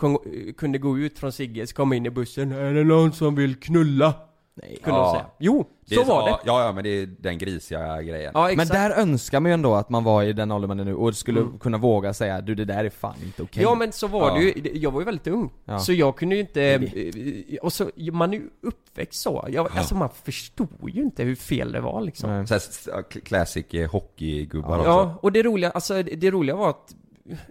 [0.52, 4.14] kunde gå ut från Sigges, komma in i bussen, är det någon som vill knulla?
[4.62, 4.78] Nej.
[4.82, 5.04] Kunde Ja.
[5.04, 5.26] de säga.
[5.38, 6.38] Jo, Det så är var det.
[6.44, 8.32] Ja, ja men det är den grisiga grejen.
[8.34, 10.84] Ja, Men där önskar man ju ändå att man var i den åldern man är
[10.84, 11.58] nu och skulle Mm.
[11.58, 13.62] kunna våga säga du det där är fan inte okej.
[13.62, 14.34] Ja men så var Ja.
[14.34, 15.50] det ju, jag var ju väldigt ung.
[15.64, 15.78] Ja.
[15.78, 17.58] Så jag kunde ju inte, Nej.
[17.62, 19.44] och så, man är ju uppväxt så.
[19.48, 22.30] Jag, Alltså man förstod ju inte hur fel det var liksom.
[22.30, 22.46] Nej.
[22.46, 22.54] Så
[22.94, 24.90] här, classic eh, hockeygubbar också.
[24.90, 26.94] Ja, och det roliga, alltså det, roliga var att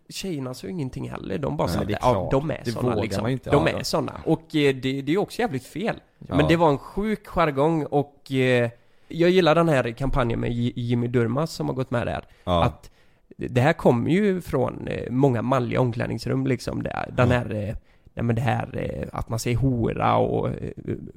[0.10, 3.22] Tjejerna sa ju ingenting heller, de bara sa är ja, de är såna vågar liksom.
[3.22, 3.50] man ju inte.
[3.50, 3.84] De Ja, är ja.
[3.84, 4.22] såna.
[4.26, 5.96] Och eh, det, det är ju också jävligt fel.
[6.19, 6.36] Ja.
[6.36, 8.69] Men det var en sjuk jargong och eh,
[9.08, 12.25] jag gillar den här kampanjen med J- Jimmy Durmaz som har gått med där.
[12.43, 12.63] Ja.
[12.63, 12.89] Att
[13.38, 16.84] det här kommer ju från eh, många manliga omklädningsrum liksom.
[16.84, 17.75] Det, den här, eh,
[18.17, 18.69] nej men det här
[19.01, 20.53] eh, att man säger hora och eh,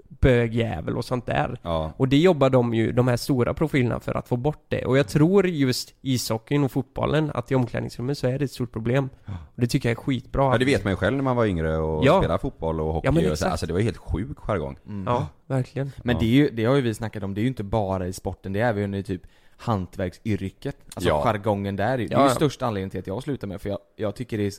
[0.08, 1.58] bögjävel och sånt där.
[1.62, 1.92] Ja.
[1.96, 4.84] Och det jobbar de ju, de här stora profilerna för att få bort det.
[4.84, 8.72] Och jag tror just ishockeyn och fotbollen, att i omklädningsrummet så är det ett stort
[8.72, 9.08] problem.
[9.26, 10.42] Och det tycker jag är skitbra.
[10.52, 12.18] ja, det vet man ju själv när man var yngre och Ja.
[12.18, 13.46] spelade fotboll och hockey Ja, men och så.
[13.48, 14.76] Alltså det var helt sjuk jargong.
[14.86, 15.04] Mm.
[15.06, 15.92] Ja, verkligen.
[16.04, 16.20] Men Ja.
[16.20, 18.12] det, är ju, det har ju vi snackat om, det är ju inte bara i
[18.12, 19.22] sporten, det är även i typ
[19.56, 20.76] hantverksyrket.
[20.94, 21.22] Alltså Ja.
[21.24, 22.28] jargongen där, det är ju ja.
[22.28, 24.52] största anledningen till att jag slutar med för jag, jag tycker det är,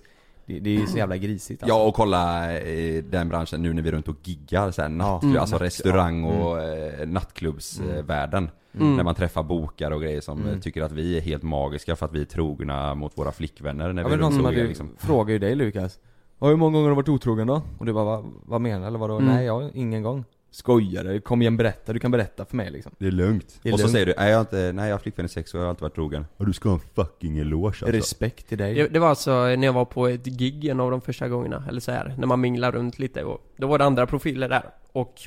[0.54, 1.78] det, det är så jävla grisigt alltså.
[1.78, 4.90] Ja och kolla eh, den branschen nu när vi är runt och giggar så här,
[4.90, 5.38] natt, Mm.
[5.38, 6.46] alltså restaurang ja.
[6.46, 8.50] och eh, nattklubbsvärlden.
[8.80, 8.96] Mm.
[8.96, 10.54] När man träffar bokare och grejer som Mm.
[10.54, 13.94] eh, tycker att vi är helt magiska för att vi är trogna mot våra flickvänner
[13.94, 14.96] när Ja, vi är runt och giggar liksom.
[14.98, 16.00] frågar ju dig Lukas
[16.40, 17.62] Ja, hur många gånger har du varit otrogen då?
[17.78, 18.88] Och du bara, vad, vad menar du?
[18.88, 19.18] Eller vadå?
[19.18, 19.34] Mm.
[19.36, 21.22] Nej, jag ingen gång Skojar du?
[21.22, 23.60] Kom igen berätta, du kan berätta för mig liksom Det är lugnt.
[23.62, 23.94] Det är och så lugnt.
[23.94, 25.70] säger du, nej jag har inte, nej jag har flickvän i sex år, jag har
[25.70, 26.26] alltid varit trogen.
[26.38, 27.86] Och du ska ha en fucking eloge alltså.
[27.86, 30.92] Respekt till dig Det, det var alltså när jag var på ett gig en av
[30.92, 33.86] de första gångerna, eller så här, när man minglar runt lite och då var det
[33.86, 35.22] andra profiler där och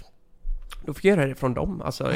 [0.85, 2.13] då fick jag göra det från dem, alltså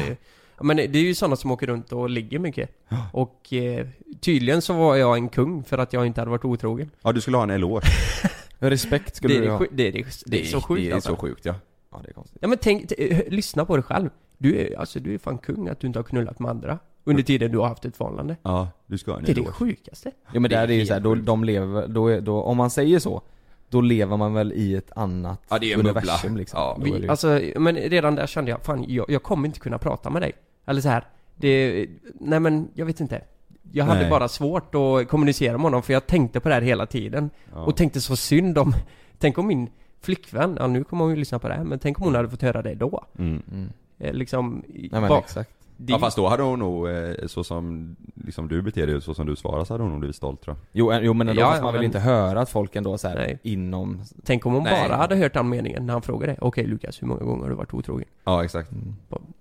[0.59, 2.71] ja, men det är ju sådana som åker runt och ligger mycket
[3.13, 3.87] och eh,
[4.21, 7.21] tydligen så var jag en kung för att jag inte hade varit otrogen Ja du
[7.21, 7.87] skulle ha en eloge.
[8.59, 10.91] Respekt skulle det, du är, ha det, är, det, är, det är så sjukt Det
[10.91, 11.11] är alltså.
[11.11, 11.55] så sjukt ja.
[11.93, 12.39] Ja, det är konstigt.
[12.43, 14.11] Ja men tänk, eh, lyssna på dig själv.
[14.39, 17.23] Du är, alltså du är fan kung att du inte har knullat med andra Under
[17.23, 18.37] tiden du har haft ett förhållande.
[18.43, 20.11] Ja, du ska ha en Det är det sjukaste.
[20.33, 22.57] Ja men Det är där är ju såhär, då, de lever, då, är- då, om
[22.57, 23.23] man säger så
[23.69, 26.01] Då lever man väl i ett annat Ja, det är en bubbla.
[26.01, 26.61] universum liksom.
[26.61, 29.23] Ja, Då är det Vi, ju- alltså, men redan där kände jag, fan jag, jag
[29.23, 30.33] kommer inte kunna prata med dig.
[30.67, 31.05] Eller så här,
[31.37, 33.25] det, nej men jag vet inte.
[33.73, 34.11] Jag hade Nej.
[34.11, 37.61] bara svårt att kommunicera med honom för jag tänkte på det här hela tiden Ja.
[37.63, 38.75] Och tänkte så synd om,
[39.19, 39.69] tänk om min
[40.01, 42.29] flickvän, ja nu kommer hon ju lyssna på det här men tänk om hon hade
[42.29, 43.43] fått höra det då Mm.
[43.53, 43.69] mm.
[43.99, 47.45] Eh, Liksom, i- Nej men exakt det- Ja fast då hade hon nog, eh, så
[47.45, 50.41] som liksom du beter dig, så som du svarar så hade hon nog blivit stolt
[50.43, 50.65] tror jag.
[50.73, 52.77] Jo, eh, jo men ändå, Ja, fast ja, man vill men- inte höra att folk
[52.77, 53.39] ändå såhär Nej.
[53.43, 54.89] inom Tänk om hon Nej.
[54.89, 57.57] bara hade hört den meningen när han frågade Okej Lukas, hur många gånger har du
[57.57, 58.09] varit otrogen?
[58.25, 58.71] Ja exakt.
[58.73, 58.95] mm.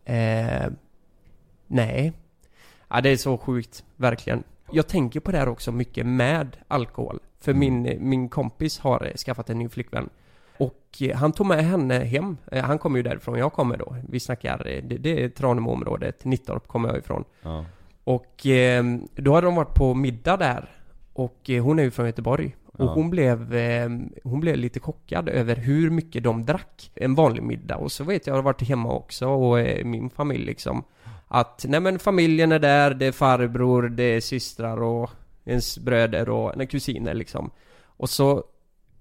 [0.06, 0.70] Eh,
[1.68, 2.14] nej.
[2.90, 4.44] Ja, det är så sjukt, verkligen.
[4.72, 7.20] Jag tänker på det här också mycket med alkohol.
[7.40, 7.60] För Mm.
[7.84, 10.10] min, min kompis har eh, skaffat en ny flickvän.
[10.60, 12.38] Och eh, han tog med henne hem.
[12.52, 13.96] Eh, Han kommer ju därifrån jag kommer då.
[14.10, 17.24] Vi snackar, eh, det, det är Tranemo-området, Nittorp kommer jag ifrån.
[17.42, 17.66] Ja.
[18.04, 18.46] Och
[19.16, 20.70] då hade de varit på middag där.
[21.14, 22.56] Och hon är ju från Göteborg.
[22.66, 22.94] Och Ja.
[22.94, 23.56] hon blev,
[24.24, 27.76] hon blev lite chockad över hur mycket de drack en vanlig middag.
[27.78, 30.84] Och så vet jag, jag har varit hemma också och min familj liksom.
[31.28, 35.10] Att, nej men familjen är där, det är farbror, det är systrar och
[35.46, 37.52] ens bröder och nej, kusiner liksom.
[37.84, 38.44] Och så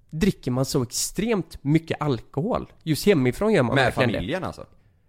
[0.09, 2.71] dricker man så extremt mycket alkohol.
[2.83, 4.15] Just hemifrån gör man Med verkligen det.
[4.17, 4.65] familjen alltså?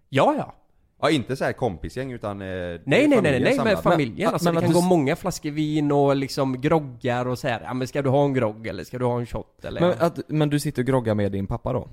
[0.09, 0.55] Ja, ja.
[1.01, 2.41] Ja inte så här kompisgäng utan...
[2.41, 4.15] Eh, Nej, nej, nej, nej, nej med familjen.
[4.17, 7.47] Men- alltså, men det kan du gå många flaskor vin och liksom groggar och så
[7.47, 7.61] här.
[7.63, 9.81] Ja men ska du ha en grogg eller ska du ha en shot eller?
[9.81, 11.87] men, att, men du sitter och groggar med din pappa då?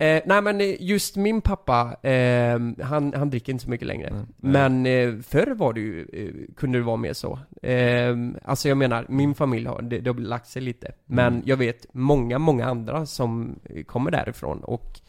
[0.00, 4.10] Eh, nej men eh, just min pappa, eh, han, han dricker inte så mycket längre.
[4.12, 4.24] Nej.
[4.38, 7.38] Men eh, förr var det ju, eh, kunde det vara mer så.
[7.62, 10.92] Eh, alltså jag menar, min familj har, det, det har lagt sig lite.
[11.06, 11.42] Men Mm.
[11.46, 15.00] jag vet många, många andra som eh, kommer därifrån och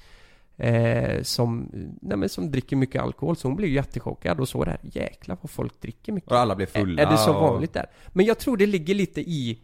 [1.21, 1.69] som,
[2.01, 3.35] nej men som dricker mycket alkohol.
[3.35, 6.31] Så hon blev jättechockad och så där, jäklar vad folk dricker mycket.
[6.31, 7.85] Och alla blev fulla Är det så och- vanligt där?
[8.07, 9.59] Men jag tror det ligger lite i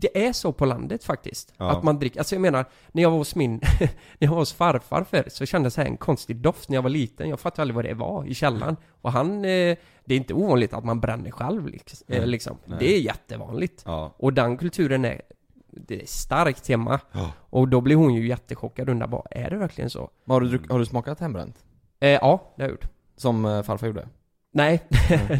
[0.00, 1.54] det är så på landet faktiskt.
[1.56, 1.70] Ja.
[1.70, 4.52] Att man dricker, alltså jag menar, när jag var hos min, när jag var hos
[4.52, 7.28] farfar förr så kändes det här en konstig doft när jag var liten.
[7.28, 8.76] Jag fattade aldrig vad det var i källaren.
[9.02, 11.98] Och han, eh, det är inte ovanligt att man bränner själv liksom.
[12.08, 12.26] Eh, Nej.
[12.28, 12.56] liksom.
[12.64, 12.78] Nej.
[12.80, 13.82] Det är jättevanligt.
[13.86, 14.14] Ja.
[14.16, 15.22] Och den kulturen är,
[15.70, 17.00] det är starkt hemma.
[17.12, 17.32] Ja.
[17.50, 20.10] Och då blir hon ju jättechockad och undrar bara, är det verkligen så?
[20.24, 21.64] Men Har du, druck, har du smakat hembränt?
[22.00, 22.86] Eh, ja, det har jag gjort.
[23.16, 24.08] Som eh, farfar gjorde?
[24.52, 24.82] Nej,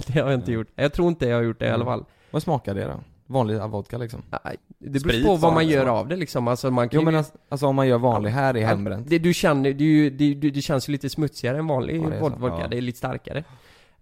[0.07, 0.69] det har jag inte gjort.
[0.75, 2.05] Jag tror inte jag har gjort det i alla fall.
[2.31, 3.01] Vad smakar det då?
[3.27, 4.23] Vanlig vodka liksom?
[4.45, 6.49] Nej, Det beror Sprit på vad man gör av det liksom.
[6.49, 8.67] Alltså man kan Jo men ju- alltså, alltså om man gör vanlig här i Ja,
[8.69, 9.07] hembränt?
[9.11, 12.09] Det du känner, det, ju- det, det, det känns ju lite smutsigare än vanlig Ja,
[12.11, 12.69] det vodka, Ja.
[12.69, 13.45] det är lite starkare.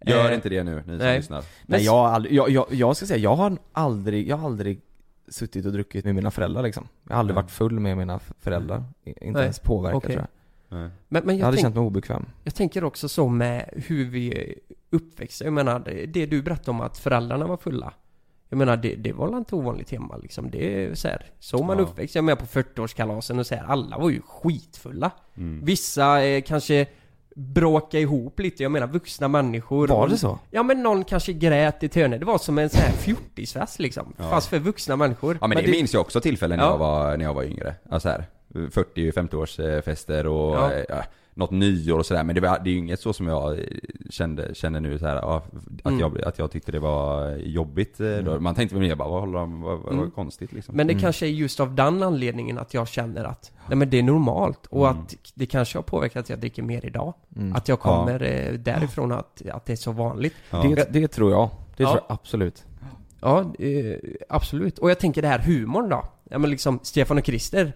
[0.07, 1.17] Gör Eh, inte det nu, ni som nej.
[1.17, 1.45] lyssnar.
[1.67, 4.81] Nej jag har aldrig, jag, jag, jag ska säga, jag har aldrig, jag har aldrig
[5.29, 7.43] suttit och druckit med mina föräldrar liksom Jag har aldrig Nej.
[7.43, 10.15] varit full med mina föräldrar, inte Nej, ens påverkat okej.
[10.17, 10.27] tror
[10.69, 10.91] jag Nej.
[11.09, 14.05] Men, men Jag jag, hade tänk, känt mig obekväm jag tänker också så med hur
[14.05, 14.55] vi är
[14.91, 15.45] uppväxta.
[15.45, 17.93] Jag menar, det- det du berättade om att föräldrarna var fulla.
[18.55, 20.51] Jag menar, det, det var inte ovanligt hemma liksom.
[20.51, 21.85] Det är så här, så man Ja.
[21.85, 22.14] uppväxt.
[22.14, 25.11] Jag med på 40-årskalasen och så här, alla var ju skitfulla.
[25.37, 25.64] Mm.
[25.64, 26.87] Vissa eh, kanske
[27.37, 30.38] bråka ihop lite, jag menar vuxna människor Var det så?
[30.51, 32.11] Ja men någon kanske grät i hörn.
[32.11, 34.14] Det var som en sån här fjortisfest liksom.
[34.19, 34.31] Ja.
[34.31, 35.38] Fast för vuxna människor.
[35.40, 36.71] Ja men, det, minns jag också tillfällen när, Ja.
[36.71, 37.75] jag var, när jag var yngre.
[37.90, 40.73] Alltså här 40-50 års eh, fester och Ja.
[40.88, 41.03] ja.
[41.35, 42.25] Något nyår och sådär.
[42.25, 43.64] Men det, var, det är ju inget så som jag eh,
[44.11, 45.37] kände, kände nu så här, ja,
[45.83, 46.01] att, Mm.
[46.01, 48.01] jag, att jag tyckte det var jobbigt.
[48.01, 48.40] eh, Då.
[48.40, 50.11] Man tänkte väl mer bara, vad håller de, vad, vad, Mm.
[50.11, 50.77] konstigt liksom.
[50.77, 51.01] Men det Mm.
[51.03, 54.66] kanske är just av den anledningen att jag känner att Nej men det är normalt
[54.66, 55.01] och Mm.
[55.03, 57.14] att det kanske har påverkat att jag dricker mer idag.
[57.37, 57.53] Mm.
[57.53, 60.35] Att jag kommer eh, därifrån att, att det är så vanligt.
[60.51, 60.62] ja.
[60.62, 61.88] det, det tror jag, det Ja.
[61.90, 62.64] tror jag absolut
[63.20, 63.44] Ja,
[64.29, 64.79] absolut.
[64.79, 66.05] Och jag tänker det här humorn då.
[66.31, 67.73] Ja men liksom Stefan och Christer.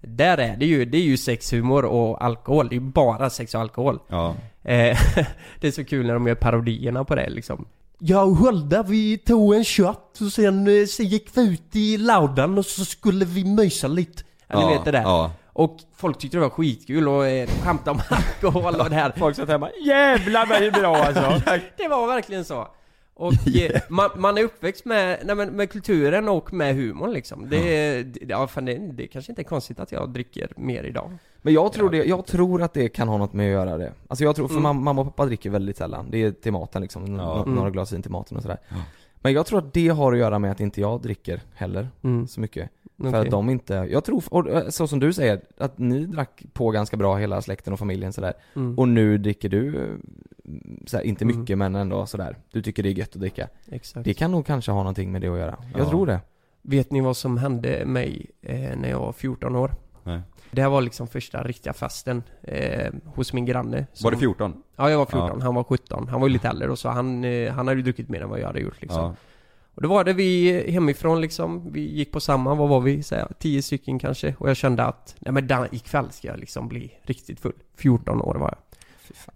[0.00, 2.68] Där är det ju, det är ju sexhumor och alkohol.
[2.68, 3.98] Det är ju bara sex och alkohol.
[4.08, 4.34] ja.
[4.62, 4.98] Eh,
[5.60, 7.64] det är så kul när de gör parodierna på det liksom.
[7.98, 11.96] Jag och Hulda vi tog en shot och sen eh, så gick vi ut i
[11.98, 14.22] laudan och så skulle vi mysa lite.
[14.46, 15.02] Ja, ni vet det där.
[15.02, 15.32] Ja.
[15.52, 19.12] Och folk tyckte det var skitkul och eh, skämta om alkohol och det här.
[19.16, 21.50] Folk satt hemma, jävlar vad det är bra alltså!
[21.76, 22.68] Det var verkligen så.
[23.18, 27.48] Och eh, man, man är uppväxt med, nej, men med kulturen och med humorn liksom.
[27.48, 31.18] Det, det, ja, fan, det, det kanske inte är konstigt att jag dricker mer idag.
[31.42, 33.92] Men jag tror, det, jag tror att det kan ha något med att göra det
[34.08, 34.66] Alltså jag tror, för Mm.
[34.76, 37.12] mam- mamma och pappa dricker väldigt sällan Det är till maten liksom, Ja.
[37.16, 37.54] nå- Mm.
[37.54, 38.76] några glas vin till maten och sådär Ja.
[39.16, 42.26] Men jag tror att det har att göra med att inte jag dricker heller Mm.
[42.26, 45.78] så mycket För att de inte, jag tror, och eh, så som du säger, att
[45.78, 48.78] ni drack på ganska bra hela släkten och familjen sådär Mm.
[48.78, 49.90] Och nu dricker du, eh,
[50.86, 51.40] såhär, inte Mm.
[51.40, 54.04] mycket men ändå sådär Du tycker det är gött att dricka Exakt.
[54.04, 55.88] Det kan nog kanske ha någonting med det att göra Jag Ja.
[55.90, 56.20] tror det
[56.62, 59.74] Vet ni vad som hände mig eh, när jag var 14 år?
[60.04, 60.20] Nej.
[60.50, 63.86] Det här var liksom första riktiga festen eh, hos min granne.
[63.92, 64.62] som- Var det 14?
[64.76, 65.42] Ja, jag var 14.
[65.42, 66.08] Han var 17.
[66.08, 66.88] Han var ju lite äldre och så.
[66.88, 69.02] Han, eh, han hade ju druckit mer än vad jag hade gjort liksom.
[69.02, 69.14] Ja.
[69.76, 71.72] Och då var det vi hemifrån liksom.
[71.72, 73.02] Vi gick på samma, vad var vi?
[73.02, 74.34] Så här, 10 stycken kanske.
[74.38, 77.52] Och jag kände att, nej men den, ikväll ska jag liksom bli riktigt full.
[77.76, 78.58] 14 år var jag.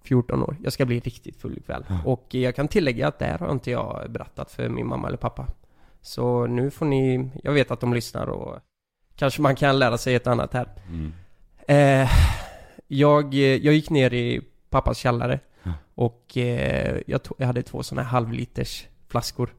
[0.03, 0.57] 14 år.
[0.63, 1.85] Jag ska bli riktigt full ikväll.
[1.89, 1.99] Ja.
[2.05, 5.17] Och jag kan tillägga att det här har inte jag berättat för min mamma eller
[5.17, 5.47] pappa.
[6.03, 8.59] Så nu får ni, jag vet att de lyssnar och
[9.17, 10.69] kanske man kan lära sig ett annat här.
[10.89, 11.13] Mm.
[11.69, 12.11] Eh,
[12.87, 15.73] jag, jag gick ner i pappas källare Ja.
[15.95, 19.55] och eh, jag, tog, jag hade två sådana här halvliters flaskor.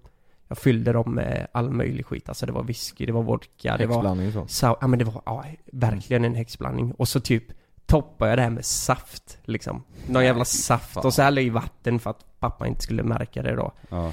[0.51, 2.29] Jag fyllde dem med all möjlig skit.
[2.29, 3.95] Alltså det var whisky, det var vodka, det var...
[3.95, 6.91] Häxblandning så ja men det var, ja, verkligen en häxblandning.
[6.91, 7.43] Och så typ
[7.85, 9.83] toppade jag det här med saft liksom.
[10.07, 13.43] Någon jävla saft och så hällde jag i vatten för att pappa inte skulle märka
[13.43, 13.71] det då.
[13.89, 14.11] Ja.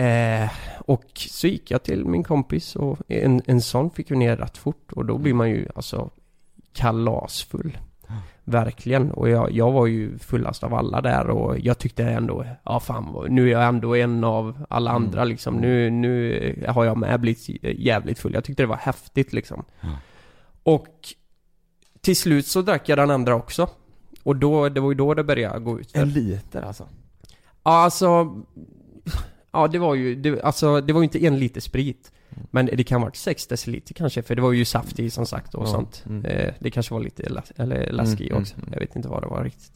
[0.00, 4.36] Eh, och så gick jag till min kompis och en, en sån fick ju ner
[4.36, 6.10] rätt fort och då blir man ju alltså
[6.72, 7.78] kalasfull.
[8.44, 9.10] Verkligen.
[9.10, 13.26] Och jag, jag var ju fullast av alla där och jag tyckte ändå, ja fan
[13.28, 15.02] nu är jag ändå en av alla Mm.
[15.02, 15.54] andra liksom.
[15.56, 18.34] Nu, nu har jag med blivit jävligt full.
[18.34, 19.64] Jag tyckte det var häftigt liksom.
[19.80, 19.88] Ja.
[20.62, 20.88] Och
[22.00, 23.68] till slut så drack jag den andra också.
[24.22, 26.88] Och då, det var ju då det började gå ut En liter alltså?
[27.64, 28.36] Ja, alltså...
[29.52, 32.12] Ja, det var ju, det, alltså det var ju inte en liter sprit.
[32.50, 35.26] Men det kan ha varit 6 deciliter kanske, för det var ju saft i som
[35.26, 36.04] sagt och Ja, sånt.
[36.08, 36.24] mm.
[36.24, 38.54] Eh, det kanske var lite las, eller läsk i Mm, också.
[38.54, 38.72] mm, mm.
[38.72, 39.72] Jag vet inte vad det var riktigt.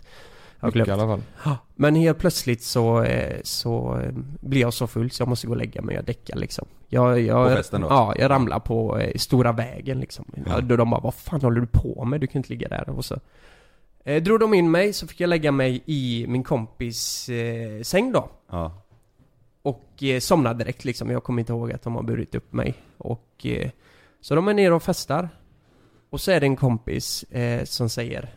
[0.60, 1.22] Jag Mycket i alla fall
[1.74, 5.52] Men helt plötsligt så, eh, så eh, blir jag så full så jag måste gå
[5.52, 6.66] och lägga mig och däcka liksom.
[6.88, 7.86] Jag, jag, På festen då?
[7.90, 10.24] Ja, jag ramlar på stora vägen liksom.
[10.46, 10.60] Ja.
[10.60, 12.20] Då de bara 'Vad fan håller du på med?
[12.20, 13.16] Du kan inte ligga där' och så
[14.04, 18.12] eh, Drog de in mig så fick jag lägga mig i min kompis eh, säng
[18.12, 18.28] då.
[18.50, 18.72] Ja.
[19.66, 21.10] Och eh, somnade direkt liksom.
[21.10, 22.74] Jag kommer inte ihåg att de har burit upp mig.
[22.96, 23.70] Och eh,
[24.20, 25.28] så de är nere och festar.
[26.10, 28.34] Och så är det en kompis eh, som säger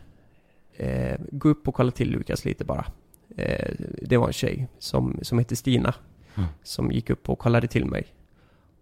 [0.76, 2.86] eh, Gå upp och kolla till Lukas lite bara.
[3.36, 5.94] Eh, det var en tjej som, som hette Stina.
[6.34, 6.48] Mm.
[6.62, 8.06] Som gick upp och kollade till mig.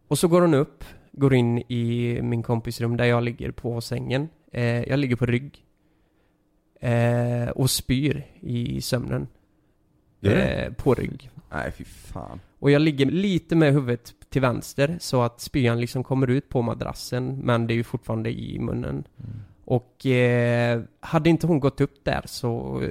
[0.08, 3.80] Och så går hon upp, går in i min kompis rum där jag ligger på
[3.80, 4.28] sängen.
[4.52, 5.64] Eh, jag ligger på rygg.
[7.54, 9.26] Och spyr i sömnen.
[10.22, 11.30] Eh, på rygg.
[11.50, 12.40] Nej fy fan.
[12.58, 16.62] Och jag ligger lite med huvudet till vänster så att spyan liksom kommer ut på
[16.62, 19.04] madrassen men det är ju fortfarande i munnen.
[19.64, 22.82] Och eh, hade inte hon gått upp där så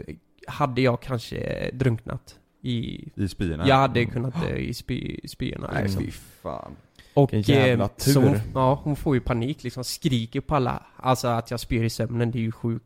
[0.47, 3.09] hade jag kanske drunknat i...
[3.15, 3.67] I spyorna?
[3.67, 6.03] Jag hade kunnat dö i spy, spyorna Nej liksom.
[6.03, 6.75] fy fan.
[7.13, 8.41] Och jävla eh, så hon, tur.
[8.53, 10.85] ja, hon får ju panik liksom, skriker på alla.
[10.95, 12.85] Alltså att jag spyr i sömnen, det är ju sjukt.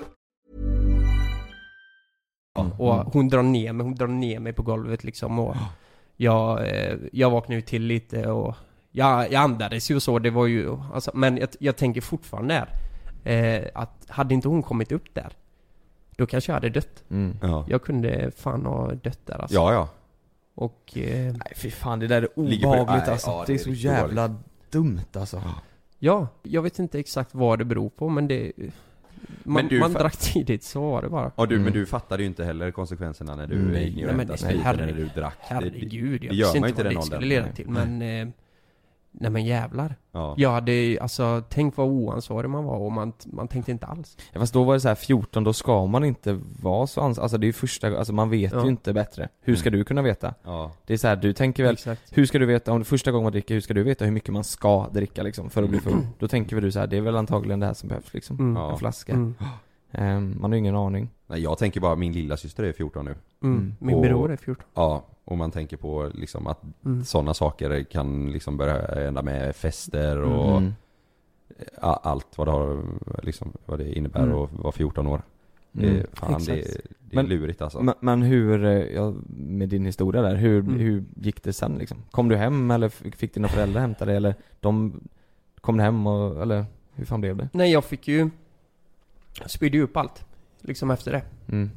[2.77, 5.55] Och hon drar ner mig, hon drar ner mig på golvet liksom och
[6.17, 8.55] jag, eh, jag vaknade ju till lite och
[8.91, 12.53] jag, jag andades ju och så, det var ju, alltså, men jag, jag tänker fortfarande
[12.53, 12.69] här
[13.33, 15.33] eh, att hade inte hon kommit upp där
[16.15, 17.03] då kanske jag hade dött.
[17.09, 17.37] Mm.
[17.41, 17.65] Ja.
[17.69, 19.55] Jag kunde fan ha dött där alltså.
[19.55, 19.89] Ja, ja.
[20.55, 20.97] Och...
[20.97, 23.29] Eh, Nej fy fan, det där är på- obehagligt nej, alltså.
[23.29, 24.35] ja, det är det är så jävla
[24.71, 25.41] dumt alltså.
[25.99, 28.51] ja, jag vet inte exakt vad det beror på men det...
[29.43, 31.31] Man, Men du man drack tidigt, så var det bara.
[31.35, 31.63] Ja du, Mm.
[31.65, 34.27] men du fattade ju inte heller konsekvenserna när du Nej, gick ner och nej, men
[34.27, 35.37] hämtade nej, herre- eller du drack.
[35.39, 38.01] Herregud, jag det visste inte vad det skulle leda till men...
[38.01, 38.27] Eh,
[39.11, 39.95] nej men jävlar.
[40.11, 40.33] Ja.
[40.37, 44.17] Jag hade, alltså, tänk vad oansvarig man var och man, man tänkte inte alls.
[44.33, 47.19] Ja, fast då var det så här 14, då ska man inte vara så ans-
[47.19, 48.63] Alltså det är ju första, alltså man vet Ja.
[48.63, 49.29] ju inte bättre.
[49.41, 49.79] Hur ska Mm.
[49.79, 50.33] du kunna veta?
[50.43, 50.71] Ja.
[50.85, 52.17] Det är så här, du tänker väl, Exakt.
[52.17, 54.11] hur ska du veta, om det första gången man dricker, hur ska du veta hur
[54.11, 56.07] mycket man ska dricka liksom för att bli full?
[56.19, 58.39] Då tänker väl du så här, det är väl antagligen det här som behövs liksom.
[58.39, 58.55] Mm.
[58.55, 58.71] Ja.
[58.71, 59.13] En flaska.
[59.13, 59.35] Mm.
[59.91, 61.09] Ehm, man har ju ingen aning.
[61.27, 63.15] Nej, jag tänker bara, min lilla syster är 14 nu.
[63.43, 63.57] Mm.
[63.57, 63.75] Mm.
[63.79, 64.65] Min Och- bror är 14.
[64.73, 67.03] Ja, och man tänker på liksom att Mm.
[67.03, 70.73] sådana saker kan liksom börja hända med fester och Mm.
[71.81, 72.83] allt vad det har,
[73.23, 74.35] liksom, vad det innebär Mm.
[74.37, 75.21] att vara 14 år.
[75.71, 75.99] Det, Mm.
[75.99, 76.77] är- fan, det, Exakt.
[76.99, 77.81] det är Men- lurigt alltså.
[77.81, 80.79] Men, men hur, eh, ja, med din historia där, hur, Mm.
[80.79, 81.97] hur gick det sen liksom?
[82.11, 85.01] Kom du hem eller fick dina föräldrar hämta dig eller de,
[85.61, 87.49] kom du hem och, eller hur fan blev det?
[87.53, 88.29] Nej, jag fick ju...
[89.39, 90.25] Jag spydde ju upp allt.
[90.61, 91.21] Liksom efter det.
[91.47, 91.69] Mm.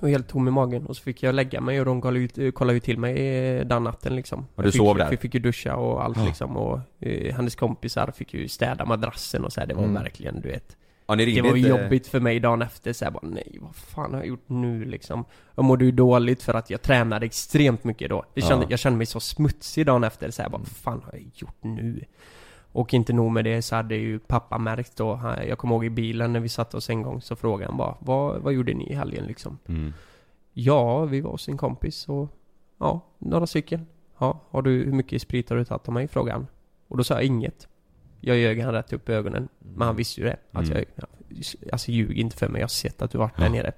[0.00, 0.86] Och helt tom i magen.
[0.86, 3.36] Och så fick jag lägga mig och de kollade ut, eh, kollade ju till mig
[3.58, 4.46] eh, den natten liksom.
[4.54, 5.10] Och du Jag fick, sov där?
[5.10, 6.24] Jag fick ju duscha och allt Ja.
[6.24, 6.56] liksom.
[6.56, 9.66] Och eh, hennes kompisar fick ju städa madrassen och så här.
[9.66, 9.94] Det var Mm.
[10.02, 10.76] verkligen, du vet.
[11.06, 11.68] ja, Det var inte?
[11.68, 14.84] jobbigt för mig dagen efter, så här, bara nej vad fan har jag gjort nu
[14.84, 15.24] liksom?
[15.54, 18.24] Jag mådde ju dåligt för att jag tränade extremt mycket då.
[18.34, 18.70] Det kände, Ja.
[18.70, 21.56] Jag kände mig så smutsig dagen efter, så här, bara vad fan har jag gjort
[21.62, 22.04] nu?
[22.74, 25.90] Och inte nog med det så hade ju pappa märkt då, jag kommer ihåg i
[25.90, 28.90] bilen när vi satte oss en gång så frågade han bara vad, vad gjorde ni
[28.90, 29.58] i helgen liksom?
[29.68, 29.92] Mm.
[30.52, 32.28] Ja, vi var hos en kompis och
[32.78, 33.86] ja, några stycken.
[34.18, 36.08] Ja, har du, hur mycket sprit har du tagit av mig?
[36.08, 36.46] frågade han.
[36.88, 37.68] Och då sa jag inget.
[38.20, 39.48] Jag ljög han rätt upp i ögonen.
[39.58, 40.36] Men han visste ju det.
[40.52, 40.76] Att Mm.
[40.78, 41.06] jag, ja,
[41.72, 43.52] alltså ljug inte för mig, jag har sett att du varit där Ja.
[43.52, 43.72] nere.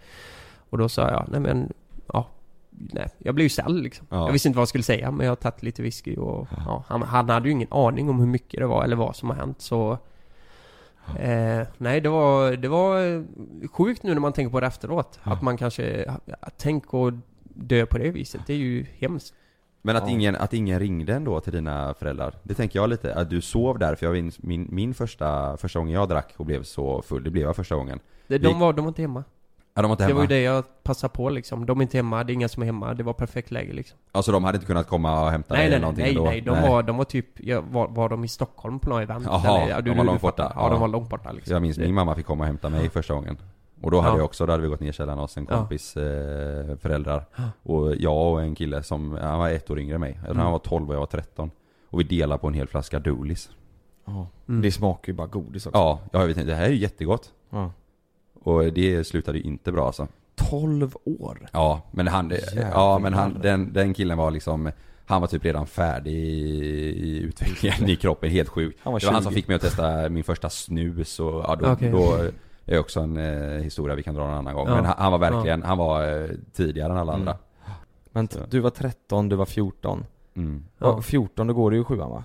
[0.70, 1.72] Och då sa jag, nej men,
[2.12, 2.28] ja.
[2.79, 4.07] Nej, jag blev ju ställd liksom.
[4.11, 4.27] Ja.
[4.27, 6.85] Jag visste inte vad jag skulle säga, men jag har tagit lite whisky och ja,
[6.89, 9.37] han, han hade ju ingen aning om hur mycket det var eller vad som har
[9.37, 9.99] hänt så
[11.19, 13.25] Eh, nej, det var, det var
[13.69, 15.21] sjukt nu när man tänker på det efteråt.
[15.25, 15.33] Ja.
[15.33, 18.41] Att man kanske, ja, tänk att dö på det viset.
[18.47, 19.35] Det är ju hemskt.
[19.83, 20.11] Men att, Ja.
[20.11, 22.35] ingen, att ingen ringde ändå till dina föräldrar?
[22.43, 25.79] Det tänker jag lite, att du sov där, för jag minns min, min första, första
[25.79, 28.01] gången jag drack och blev så full, det blev jag första gången.
[28.27, 29.25] De, var, de var inte hemma.
[29.77, 30.17] Ja, de var inte Det hemma?
[30.17, 31.67] var ju det jag passade på liksom.
[31.67, 32.95] De är inte hemma, det är inga som är hemma.
[32.95, 33.99] Det var perfekt läge liksom.
[34.12, 35.81] Alltså de hade inte kunnat komma och hämta Nej dig nej eller nej,
[36.15, 36.51] någonting nej, ändå?
[36.53, 36.62] nej.
[36.62, 39.25] De, Var, de var typ, ja, var, var de i Stockholm på något event?
[39.27, 40.53] Jaha, ja, de var långt borta.
[40.57, 41.53] Ja, de var långt borta liksom.
[41.53, 43.39] Jag minns min mamma fick komma och hämta mig första gången.
[43.83, 44.19] Och då hade Ja.
[44.19, 45.57] jag också, då hade vi gått ner i källaren hos en Ja.
[45.57, 47.25] kompis eh, föräldrar.
[47.37, 47.43] Ja.
[47.62, 50.11] Och jag och en kille som, han var ett år yngre än mig.
[50.15, 50.43] Jag tror Mm.
[50.43, 51.51] han var 12 och jag var 13.
[51.91, 53.51] Och vi delade på en hel flaska Doolis.
[54.05, 54.27] Ja.
[54.49, 54.62] Mm.
[54.62, 55.79] Det smakar ju bara godis också.
[55.79, 57.33] Ja, jag vet inte, det här är ju jättegott.
[58.46, 58.52] Ja.
[58.52, 60.09] Och det slutade ju inte bra alltså.
[60.35, 61.48] 12 år?
[61.52, 62.32] Ja, men han,
[62.72, 64.70] ja men han, den, den killen var liksom
[65.09, 68.76] han var typ redan färdig i, utvecklingen i kroppen, helt sjuk.
[68.82, 69.24] Han var det var han 20.
[69.24, 71.90] som fick mig att testa min första snus och ja, då, Okej.
[71.90, 72.18] då
[72.66, 74.68] är också en eh, historia vi kan dra någon annan gång.
[74.68, 74.74] Ja.
[74.74, 77.20] Men han, han var verkligen, han var eh, tidigare än alla Mm.
[77.28, 77.38] andra.
[78.12, 80.04] Men t- du var 13, du var 14.
[80.37, 80.64] Mm.
[80.78, 80.87] Ja.
[80.87, 81.02] Ja.
[81.02, 82.24] 14, då går du ju sjuan va?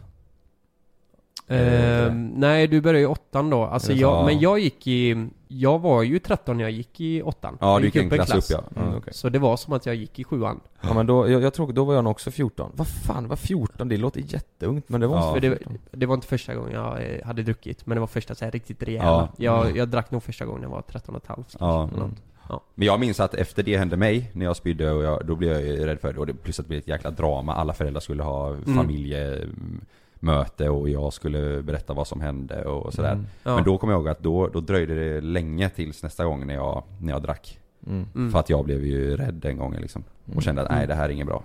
[1.51, 3.63] Eh, nej, du började i åttan då.
[3.63, 5.27] Alltså jag, men jag gick i...
[5.47, 7.57] Jag var ju 13 när jag gick i åttan.
[7.61, 8.81] Ja, jag du gick en klass, upp ja.
[8.81, 8.97] Mm, ja.
[8.97, 9.13] okej.
[9.13, 10.59] Så det var som att jag gick i sjuan.
[10.81, 12.71] Ja men då, jag, jag tror, då var jag nog också 14.
[12.75, 13.89] Vad fan, var 14?
[13.89, 15.33] Det låter jätteungt men det var Ja.
[15.33, 15.77] För det, 14.
[15.91, 18.51] det var inte första gången jag eh, hade druckit, men det var första så här
[18.51, 19.29] riktigt rejäla.
[19.37, 19.65] Ja.
[19.65, 21.55] Jag, jag drack nog första gången jag var 13 och ett halvt.
[21.59, 21.89] Ja.
[21.97, 22.11] något.
[22.49, 22.61] Ja.
[22.75, 25.51] Men jag minns att efter det hände mig, när jag spydde och jag, då blev
[25.51, 26.19] jag ju rädd för det.
[26.19, 27.55] Och det, plus att det blev ett jäkla drama.
[27.55, 29.81] Alla föräldrar skulle ha Mm.
[30.21, 33.11] Familjemöte och jag skulle berätta vad som hände och sådär.
[33.13, 33.25] Mm.
[33.43, 33.55] Ja.
[33.55, 36.53] Men då kommer jag ihåg att då, då dröjde det länge tills nästa gång när
[36.53, 37.59] jag, när jag drack.
[37.87, 38.07] Mm.
[38.15, 38.31] Mm.
[38.31, 40.03] För att jag blev ju rädd den gången liksom.
[40.35, 41.43] Och kände att nej det här är inget bra.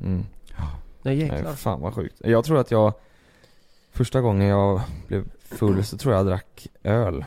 [0.00, 0.24] Mm.
[1.02, 1.52] Nej Nej, jäklar.
[1.52, 2.20] fan vad sjukt.
[2.24, 2.92] Jag tror att jag,
[3.92, 7.24] första gången jag blev full så tror jag jag drack öl.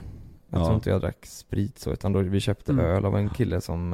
[0.50, 0.66] Jag Ja.
[0.66, 2.86] tror inte jag drack sprit så, utan då vi köpte Mm.
[2.86, 3.92] öl av en kille som,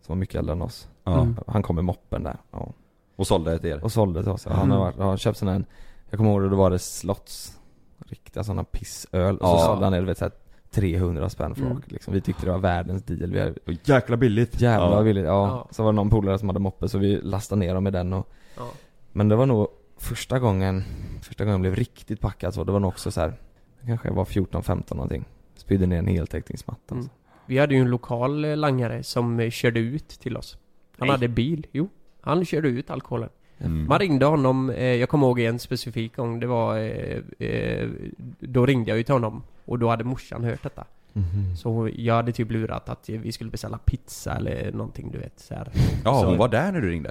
[0.00, 0.88] som var mycket äldre än oss.
[1.04, 1.20] Ja.
[1.22, 1.36] Mm.
[1.46, 2.36] Han kom med moppen där.
[2.50, 2.72] Ja.
[3.16, 3.84] Och sålde det till er.
[3.84, 4.44] Och sålde till oss.
[4.44, 4.70] Han Mm.
[4.70, 5.64] har, varit, har köpt sån här,
[6.12, 7.58] jag kommer ihåg då, då var det slotts,
[8.06, 9.36] riktiga sådana pissöl.
[9.38, 9.58] Och Ja.
[9.58, 10.32] så sålde han det, du vet såhär
[10.70, 11.82] 300 spänn för Mm.
[11.86, 12.14] liksom.
[12.14, 13.30] Vi tyckte det var världens deal.
[13.32, 13.54] Vi hade,
[13.84, 14.60] Jäkla billigt.
[14.60, 15.02] jävla ja.
[15.02, 15.24] billigt.
[15.24, 15.46] Ja.
[15.48, 15.68] Ja.
[15.70, 18.12] Så var det någon polare som hade moppe så vi lastade ner dem med den
[18.12, 18.68] och Ja.
[19.12, 20.84] Men det var nog första gången,
[21.22, 23.34] första gången jag blev riktigt packad så, det var nog också så här.
[23.86, 25.24] kanske jag var 14-15 någonting.
[25.56, 26.94] Spydde ner en heltäckningsmatta.
[26.94, 27.08] Mm.
[27.46, 30.56] Vi hade ju en lokal langare som eh, körde ut till oss.
[30.98, 31.10] Han Nej.
[31.16, 31.88] hade bil, jo.
[32.20, 33.28] Han körde ut alkoholen.
[33.64, 33.86] Mm.
[33.88, 36.78] Man ringde honom, eh, jag kommer ihåg en specifik gång, det var...
[36.78, 37.88] Eh, eh,
[38.40, 40.84] då ringde jag ju till honom och då hade morsan hört detta.
[41.12, 41.56] Mhm.
[41.56, 45.54] Så jag hade typ lurat att vi skulle beställa pizza eller någonting du vet så
[45.54, 45.68] här.
[46.04, 47.10] Ja, Så- hon var där när du ringde.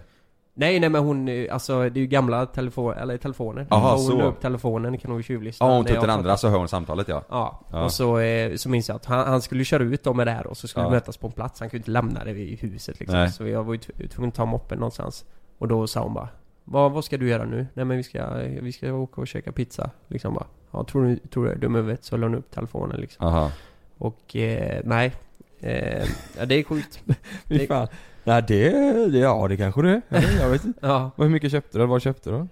[0.53, 3.67] Nej nej men hon, eh, alltså det är ju gamla telefon, eller telefoner.
[3.69, 4.17] Aha, hon så.
[4.17, 5.65] la upp telefonen, kan hon tjuvlyssna.
[5.67, 7.23] Ja, hon tog den andra så hör hon samtalet ja.
[7.29, 7.83] Ja, Ja.
[7.83, 10.31] och så, eh, så minns jag att han, han skulle köra ut dem med det
[10.31, 10.89] här och så skulle Ja.
[10.89, 11.59] vi mötas på en plats.
[11.59, 13.17] Han kunde inte lämna det vid huset liksom.
[13.19, 13.31] Nej.
[13.31, 15.25] Så jag var ju tv- tvungen att ta moppen någonstans.
[15.57, 16.29] Och då sa hon bara
[16.63, 17.67] vad, vad ska du göra nu?
[17.73, 19.89] Nej men vi ska, vi ska åka och käka pizza.
[20.07, 20.45] Liksom bara.
[20.71, 22.03] Ja, tror du, tror du är dum huvudet?
[22.03, 23.27] Så la hon upp telefonen liksom.
[23.27, 23.51] Aha.
[23.97, 25.13] Och eh, nej.
[25.59, 26.03] Eh,
[26.37, 27.03] ja, det är sjukt.
[27.45, 27.87] Fy fan.
[28.23, 28.69] Nej det,
[29.11, 30.01] det, ja det kanske det är.
[30.09, 30.79] Jag vet- Jag inte.
[30.87, 31.11] Ja.
[31.17, 31.85] Hur mycket köpte du?
[31.85, 32.47] Vad köpte du?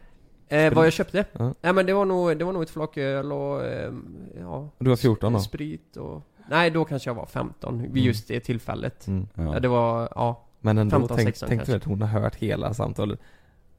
[0.55, 1.26] Eh, vad jag köpte?
[1.32, 1.53] Ja.
[1.62, 3.91] Nej men det var nog, det var nog ett flak öl och eh,
[4.39, 5.39] ja, Du var 14 då?
[5.39, 6.22] sprit och...
[6.49, 8.03] Nej då kanske jag var 15 vid Mm.
[8.03, 9.07] just det tillfället.
[9.07, 9.28] Mm.
[9.34, 9.53] Ja.
[9.53, 9.60] Ja.
[9.60, 10.45] det var, ja.
[10.60, 13.20] Men ändå, 15, tänk, 16 tänk dig att hon har hört hela samtalet.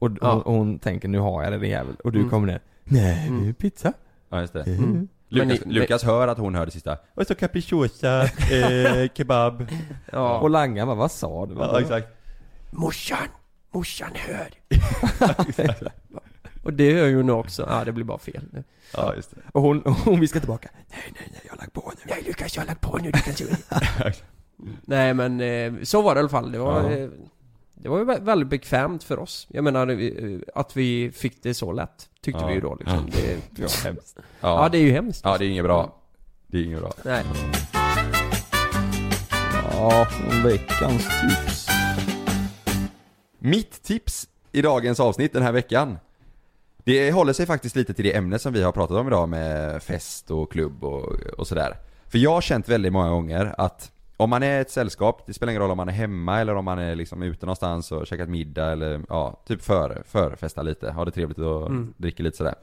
[0.01, 0.31] Och, Ja.
[0.31, 1.95] och, och hon tänker nu har jag det din jävel.
[2.03, 2.29] Och du Mm.
[2.29, 2.61] kommer ner.
[2.83, 3.43] Nej, Mm.
[3.43, 3.93] det är pizza.
[4.29, 4.63] Ja, just det.
[4.63, 5.07] Mm.
[5.29, 6.97] Lukas, ni- Lukas hör att hon hör det sista.
[7.15, 8.21] Och så capricciosa,
[8.51, 9.67] eh, kebab.
[10.11, 10.39] Ja.
[10.39, 11.53] Och Langan bara, vad sa du?
[11.55, 12.07] Ja, exakt.
[12.71, 13.17] Morsan!
[13.73, 14.49] Morsan hör!
[16.63, 17.65] och det hör ju nu också.
[17.69, 18.63] Ja, det blir bara fel nu.
[18.93, 19.37] Ja, just det.
[19.51, 20.69] Och hon, hon viskar tillbaka.
[20.73, 22.01] Nej, nej, nej, jag har lagt på nu.
[22.13, 23.45] Nej Lukas, jag har lagt på nu, du kan se
[24.85, 26.51] Nej men eh, så var det i alla fall.
[26.51, 27.07] Det var, Ja.
[27.81, 29.47] Det var ju vä- väldigt bekvämt för oss.
[29.49, 29.87] Jag menar
[30.55, 32.09] att vi fick det så lätt.
[32.21, 32.47] Tyckte Ja.
[32.47, 33.09] vi ju då liksom.
[33.11, 34.17] Det, Ja, hemskt.
[34.41, 34.69] ja.
[34.71, 35.21] det är ju hemskt.
[35.23, 35.95] Ja, det är inget bra.
[36.47, 36.93] Det är inget bra.
[37.05, 37.23] Nej.
[39.71, 40.07] Ja,
[40.43, 41.67] veckans tips.
[43.39, 45.97] Mitt tips i dagens avsnitt den här veckan
[46.83, 49.83] Det håller sig faktiskt lite till det ämne som vi har pratat om idag med
[49.83, 51.77] fest och klubb och, och sådär
[52.07, 53.91] För jag har känt väldigt många gånger att
[54.21, 56.65] om man är ett sällskap, det spelar ingen roll om man är hemma eller om
[56.65, 61.05] man är liksom ute någonstans och käkat middag eller ja, typ för, förfesta lite, ha
[61.05, 61.93] det trevligt och Mm.
[61.97, 62.55] dricker lite sådär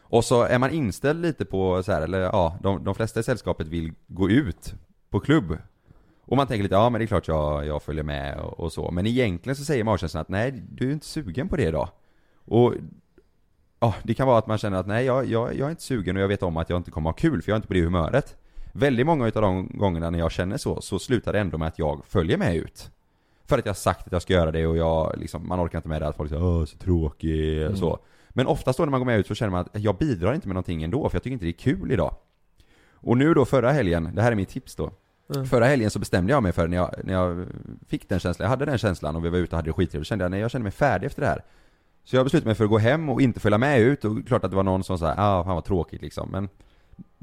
[0.00, 3.22] Och så är man inställd lite på så här, eller ja, de, de flesta i
[3.22, 4.74] sällskapet vill gå ut
[5.10, 5.58] på klubb
[6.24, 8.72] och man tänker lite, ja men det är klart jag, jag följer med och, och
[8.72, 8.90] så.
[8.90, 11.88] Men egentligen så säger magkänslan att nej, du är inte sugen på det idag.
[12.44, 12.74] Och
[13.80, 16.16] ja, det kan vara att man känner att nej, jag, jag, jag är inte sugen
[16.16, 17.74] och jag vet om att jag inte kommer ha kul för jag är inte på
[17.74, 18.36] det humöret.
[18.72, 21.78] Väldigt många utav de gångerna när jag känner så, så slutar det ändå med att
[21.78, 22.90] jag följer med ut.
[23.44, 25.78] För att jag har sagt att jag ska göra det och jag liksom, man orkar
[25.78, 27.98] inte med det att folk säger åh så tråkig och så.
[28.28, 30.48] Men oftast då när man går med ut så känner man att jag bidrar inte
[30.48, 32.14] med någonting ändå för jag tycker inte det är kul idag.
[32.94, 34.90] Och nu då förra helgen, det här är mitt tips då.
[35.34, 35.46] Mm.
[35.46, 37.46] Förra helgen så bestämde jag mig för när jag, när jag
[37.88, 40.08] fick den känslan, jag hade den känslan och vi var ute och hade det skittrevligt,
[40.08, 41.44] kände jag nej jag kände mig färdig efter det här.
[42.04, 44.44] Så jag beslutade mig för att gå hem och inte följa med ut och klart
[44.44, 46.48] att det var någon som sa ah fan vad tråkigt liksom men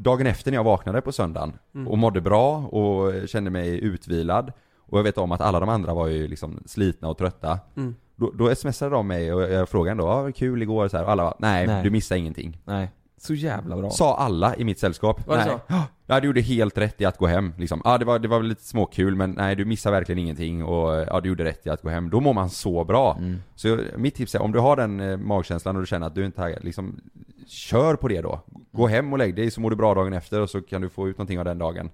[0.02, 1.88] Dagen efter när jag vaknade på söndagen Mm.
[1.88, 5.94] och mådde bra och kände mig utvilad och jag vet om att alla de andra
[5.94, 7.96] var ju liksom slitna och trötta Mm.
[8.16, 11.12] Då, då smsade de mig och jag frågade ändå, ah, kul igår så här, och
[11.12, 11.84] alla bara, nej, Nej.
[11.84, 12.92] du missade ingenting Nej.
[13.20, 13.90] Så jävla bra.
[13.90, 15.28] Sa alla i mitt sällskap.
[15.28, 15.58] Var det nej.
[15.68, 15.84] så?
[16.06, 17.82] Ja, du gjorde helt rätt i att gå hem liksom.
[17.86, 21.20] Ja, det var, det var lite småkul men nej, du missar verkligen ingenting och ja,
[21.22, 22.10] du gjorde rätt i att gå hem.
[22.10, 23.16] Då mår man så bra.
[23.20, 23.38] Mm.
[23.56, 26.26] Så mitt tips är, om du har den eh, magkänslan och du känner att du
[26.26, 27.00] inte är liksom,
[27.48, 28.40] kör på det då.
[28.72, 30.90] Gå hem och lägg dig så mår du bra dagen efter och så kan du
[30.90, 31.90] få ut någonting av den dagen.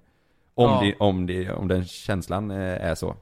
[0.54, 0.80] Om, Ja.
[0.82, 2.56] det, om, det, om den känslan eh,
[2.86, 3.16] är så.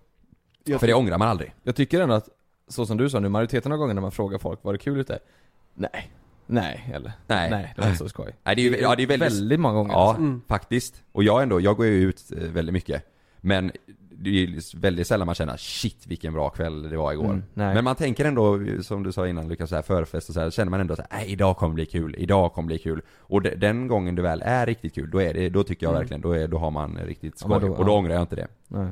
[0.78, 1.55] För det ångrar man aldrig.
[1.62, 2.28] Jag tycker ändå att,
[2.68, 5.00] så som du sa nu, majoriteten av gångerna när man frågar folk, var det kul
[5.00, 5.18] ute?
[5.74, 6.11] Nej.
[6.47, 7.12] Nej, eller?
[7.26, 7.51] Nej.
[7.51, 8.32] Nej, det var inte så skoj.
[8.45, 9.92] Nej, det är ju, ja, det är väldigt, väldigt många gånger.
[9.92, 10.22] Ja, alltså.
[10.22, 10.42] Mm.
[10.49, 11.03] faktiskt.
[11.12, 13.03] Och jag ändå, jag går ju ut eh, väldigt mycket.
[13.40, 13.72] Men
[14.16, 17.24] det är ju väldigt sällan man känner shit vilken bra kväll det var igår.
[17.24, 17.42] Mm.
[17.55, 20.51] Men man tänker ändå, som du sa innan Lukas, så här, förfest och så här,
[20.51, 23.03] känner man ändå att nej idag kommer bli kul, idag kommer bli kul.
[23.18, 25.90] Och de, den gången det väl är riktigt kul, då är det, då tycker jag
[25.90, 26.01] Mm.
[26.01, 27.51] verkligen, då, är, då har man riktigt Ja, skoj.
[27.51, 27.97] men då- och då ja.
[27.97, 28.47] ångrar jag inte det.
[28.68, 28.86] Nej.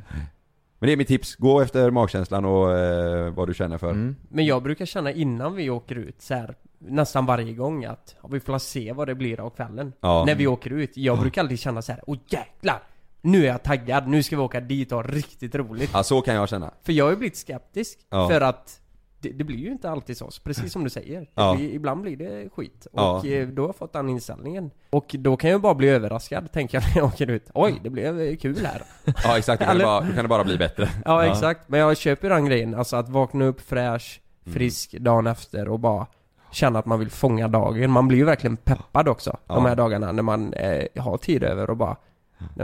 [0.78, 3.90] Men det är mitt tips, gå efter magkänslan och eh, vad du känner för.
[3.90, 4.16] Mm.
[4.28, 6.54] Men jag brukar känna innan vi åker ut så här,
[6.86, 9.92] nästan varje gång att ja, vi får se vad det blir av kvällen.
[10.00, 10.24] Ja.
[10.26, 10.96] När vi åker ut.
[10.96, 12.82] Jag brukar alltid känna så här: åh jäklar!
[13.20, 15.90] Nu är jag taggad, nu ska vi åka dit och ha riktigt roligt.
[15.92, 16.70] Ja, så kan jag känna.
[16.82, 17.98] För jag har ju blivit skeptisk.
[18.10, 18.28] Ja.
[18.28, 18.78] För att
[19.20, 21.26] det, det blir ju inte alltid så, precis som du säger.
[21.34, 21.54] Ja.
[21.54, 22.86] blir, ibland blir det skit.
[22.92, 23.18] Ja.
[23.18, 24.70] Och eh, då har jag fått den inställningen.
[24.90, 27.50] Och då kan jag bara bli överraskad, tänker jag när jag åker ut.
[27.54, 28.82] Oj, det blev eh, kul här.
[29.24, 30.88] Ja exakt, då kan, det bara, då kan det bara bli bättre.
[31.04, 34.54] Ja, exakt, men jag köper den grejen, alltså att vakna upp fräsch, Mm.
[34.54, 36.06] frisk dagen efter och bara
[36.52, 37.90] känna att man vill fånga dagen.
[37.90, 39.54] Man blir ju verkligen peppad också, Ja.
[39.54, 41.96] de här dagarna när man eh, har tid över och bara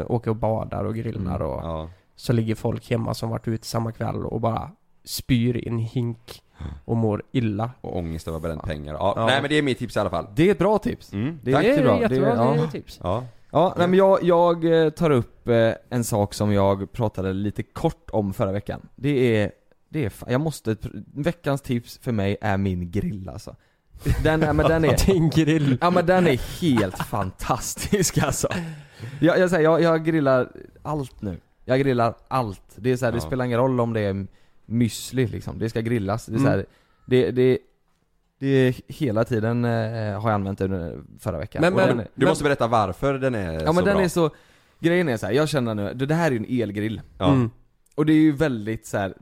[0.06, 1.70] åker och badar och grillar och Mm.
[1.70, 1.90] Ja.
[2.16, 4.70] så ligger folk hemma som varit ute samma kväll och bara
[5.04, 6.42] spyr i en hink
[6.84, 7.70] och mår illa.
[7.80, 8.94] Och ångest över bränt pengar.
[8.94, 9.26] Ja, Ja.
[9.26, 10.26] Nej men det är mitt tips i alla fall.
[10.34, 11.12] Det är ett bra tips.
[11.12, 11.38] Mm.
[11.42, 11.64] Det Tack.
[11.64, 12.00] är jättebra.
[12.00, 12.64] jättebra, det, det ja.
[12.64, 13.00] är tips.
[13.02, 13.24] Ja.
[13.50, 17.62] Ja, nej, men jag, jag eh, tar upp eh, en sak som jag pratade lite
[17.62, 18.88] kort om förra veckan.
[18.96, 19.52] Det är,
[19.88, 20.76] det är, fa- jag måste,
[21.14, 23.56] veckans tips för mig är min grill alltså.
[24.22, 25.78] Den, är- men den är, Din grill.
[25.80, 28.48] ja men den är helt fantastisk alltså.
[29.20, 30.48] Jag, jag, säger, jag, jag grillar
[30.82, 31.40] allt nu.
[31.64, 32.62] Jag grillar allt.
[32.76, 33.26] Det är så här, det Ja.
[33.26, 34.26] spelar ingen roll om det är
[34.66, 36.26] müsli liksom, det ska grillas.
[36.26, 36.52] Det är så Mm.
[36.58, 36.66] här,
[37.06, 37.58] det, det,
[38.38, 39.70] det är hela tiden eh,
[40.20, 41.60] har jag använt den förra veckan.
[41.60, 43.94] Men- Och men- den är, Du måste berätta varför den är Ja så men den
[43.94, 44.04] bra.
[44.04, 44.30] är så,
[44.80, 47.28] grejen är så här, jag känner nu, det det här är ju en elgrill Ja.
[47.32, 47.50] Mm.
[47.94, 49.14] Och det är ju väldigt så här.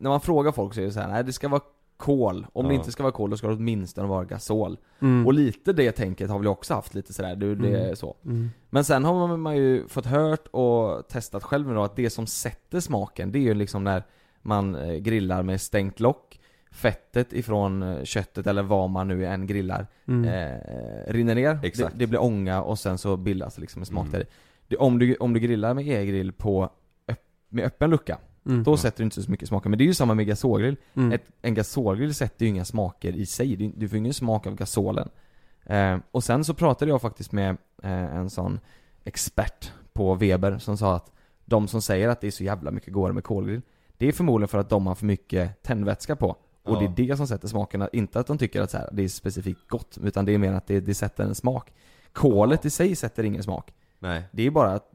[0.00, 1.62] när man frågar folk så är det så här, nej det ska vara
[1.96, 2.78] kol, om det Ja.
[2.78, 5.26] inte ska vara kol då ska det åtminstone vara gasol Mm.
[5.26, 8.50] Och lite det tänket har vi också haft lite sådär, du det är så Mm.
[8.70, 12.10] Men sen har man, man ju fått hört och testat själv nu då att det
[12.10, 14.02] som sätter smaken, det är ju liksom när
[14.42, 16.40] man eh, grillar med stängt lock
[16.70, 20.24] Fettet ifrån eh, köttet eller vad man nu än grillar Mm.
[20.24, 21.92] eh, rinner ner, Exakt.
[21.92, 24.12] Det, det blir ånga och sen så bildas det liksom en smak Mm.
[24.12, 24.26] där
[24.68, 26.70] det, om, du, om du grillar med e-grill på
[27.08, 28.62] öpp, med öppen lucka, Mm.
[28.62, 29.70] då sätter du inte så mycket smaker.
[29.70, 30.76] Men det är ju samma med gasolgrill.
[30.94, 31.12] Mm.
[31.12, 34.54] Ett, en gasolgrill sätter ju inga smaker i sig, Det- du får ingen smak av
[34.54, 35.08] gasolen.
[35.66, 38.60] Eh, och sen så pratade jag faktiskt med eh, en sån
[39.04, 41.10] expert på Weber som sa att
[41.44, 43.62] de som säger att det är så jävla mycket godare med kolgrill,
[43.98, 46.28] det är förmodligen för att de har för mycket tändvätska på.
[46.62, 46.78] Och Ja.
[46.78, 49.08] det är det som sätter smakerna, inte att de tycker att så här, det är
[49.08, 51.72] specifikt gott, utan det är mer att det, det sätter en smak.
[52.12, 53.72] Kolet i sig sätter ingen smak.
[54.04, 54.22] Nej.
[54.32, 54.90] Det är bara att,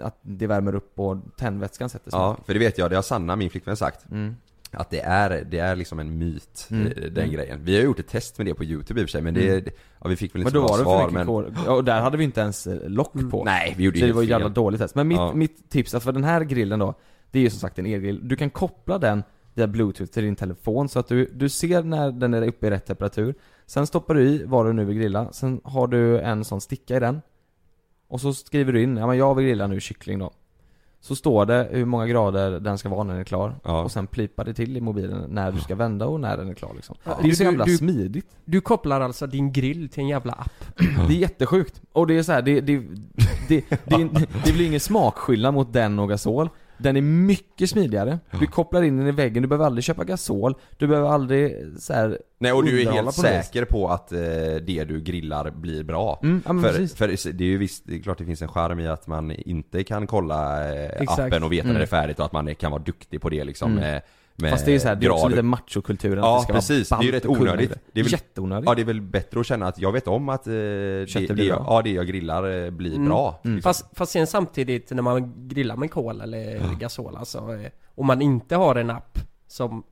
[0.00, 2.38] att det värmer upp och tändvätskan sätter smak.
[2.40, 4.10] Ja, för det vet jag, det har Sanna, min flickvän, sagt.
[4.10, 4.36] Mm.
[4.70, 6.86] Att det är, det är liksom en myt, Mm.
[6.86, 7.30] eh, den Mm.
[7.30, 7.64] grejen.
[7.64, 9.48] Vi har gjort ett test med det på youtube i och för sig, men det,
[9.50, 9.64] Mm.
[10.02, 11.26] ja vi fick väl Men inte då så var det för svar men...
[11.26, 11.54] kol.
[11.68, 13.44] Och där hade vi inte ens eh, lock på.
[13.44, 14.94] Nej, vi gjorde Så det var ju jävla dåligt test.
[14.94, 15.32] Men mitt, Ja.
[15.34, 16.94] mitt tips, alltså för den här grillen då,
[17.30, 18.28] det är ju som sagt en elgrill.
[18.28, 19.22] Du kan koppla den
[19.54, 22.70] via bluetooth till din telefon så att du, du ser när den är uppe i
[22.70, 23.34] rätt temperatur.
[23.66, 26.96] Sen stoppar du i vad du nu vill grilla, sen har du en sån sticka
[26.96, 27.22] i den.
[28.08, 30.30] Och så skriver du in, ja men jag vill grilla nu kyckling då.
[31.00, 33.54] Så står det hur många grader den ska vara när den är klar.
[33.64, 33.82] Ja.
[33.82, 36.54] Och sen plipar det till i mobilen när du ska vända och när den är
[36.54, 36.96] klar liksom.
[37.04, 38.26] Ja, Det är du- så jävla du- smidigt.
[38.44, 40.64] Du kopplar alltså din grill till en jävla app?
[41.08, 41.82] Det är jättesjukt.
[41.92, 42.78] Och det är så här, det, det,
[43.48, 46.48] det, det, det, det blir ingen smakskillnad mot den och gasol.
[46.78, 48.18] Den är mycket smidigare.
[48.40, 50.54] Du kopplar in den i väggen, du behöver aldrig köpa gasol.
[50.78, 54.18] Du behöver aldrig så här Nej och du är helt på säker på att eh,
[54.66, 56.20] det du grillar blir bra.
[56.22, 58.80] Mm, ja, för, för det är ju visst, det är klart det finns en charm
[58.80, 61.72] i att man inte kan kolla eh, appen och veta Mm.
[61.72, 63.80] när det är färdigt och att man kan vara duktig på det liksom Mm.
[63.84, 64.02] med,
[64.36, 66.44] med Fast det är ju så här, det är också lite machokulturen Ja, att det
[66.44, 66.90] ska precis.
[66.90, 67.70] vara Det är ju rätt onödigt.
[67.92, 68.00] det.
[68.00, 68.68] Är väl- Jätteonödigt.
[68.68, 71.44] Ja det är väl bättre att känna att jag vet om att eh, det, det,
[71.44, 73.08] jag, ja, det jag grillar eh, blir Mm.
[73.08, 73.40] bra.
[73.44, 73.56] Mm.
[73.56, 73.68] Liksom.
[73.70, 78.22] Fast, fast sen samtidigt när man grillar med kol eller gasol alltså, eh, om man
[78.22, 79.18] inte har en app
[79.48, 79.82] som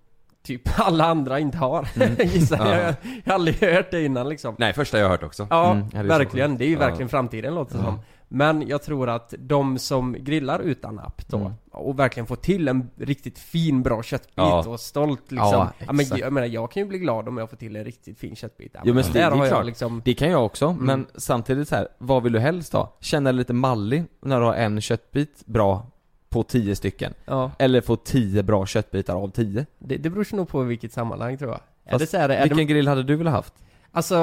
[0.46, 1.88] typ alla andra inte har,
[2.24, 2.76] gissar Ja.
[2.78, 2.94] jag.
[3.24, 4.54] Jag har aldrig hört det innan liksom.
[4.58, 5.46] Nej första jag har hört också.
[5.50, 6.56] Ja, Mm, ja, det är så verkligen.
[6.58, 6.78] Det är ju Ja.
[6.78, 7.98] verkligen framtiden låter det som.
[8.34, 11.52] Men jag tror att de som grillar utan app då, Mm.
[11.70, 14.64] och verkligen får till en riktigt fin bra köttbit Ja.
[14.68, 15.48] och stolt liksom.
[15.52, 17.84] Ja, Ja, men jag menar, jag kan ju bli glad om jag får till en
[17.84, 18.70] riktigt fin köttbit.
[18.74, 19.66] Ja, Jo, men det- det är klart.
[19.66, 20.02] liksom...
[20.04, 20.84] Det kan jag också, Mm.
[20.84, 22.96] men samtidigt så här, vad vill du helst ha?
[23.00, 25.86] Känna dig lite mallig när du har en köttbit bra
[26.28, 27.14] på 10 stycken?
[27.24, 29.66] Ja, Eller få 10 bra köttbitar av 10?
[29.78, 31.60] det, det beror nog på vilket sammanhang tror jag.
[31.84, 33.54] är Fast det så här, är Vilken det, grill hade du velat haft?
[33.92, 34.16] Alltså,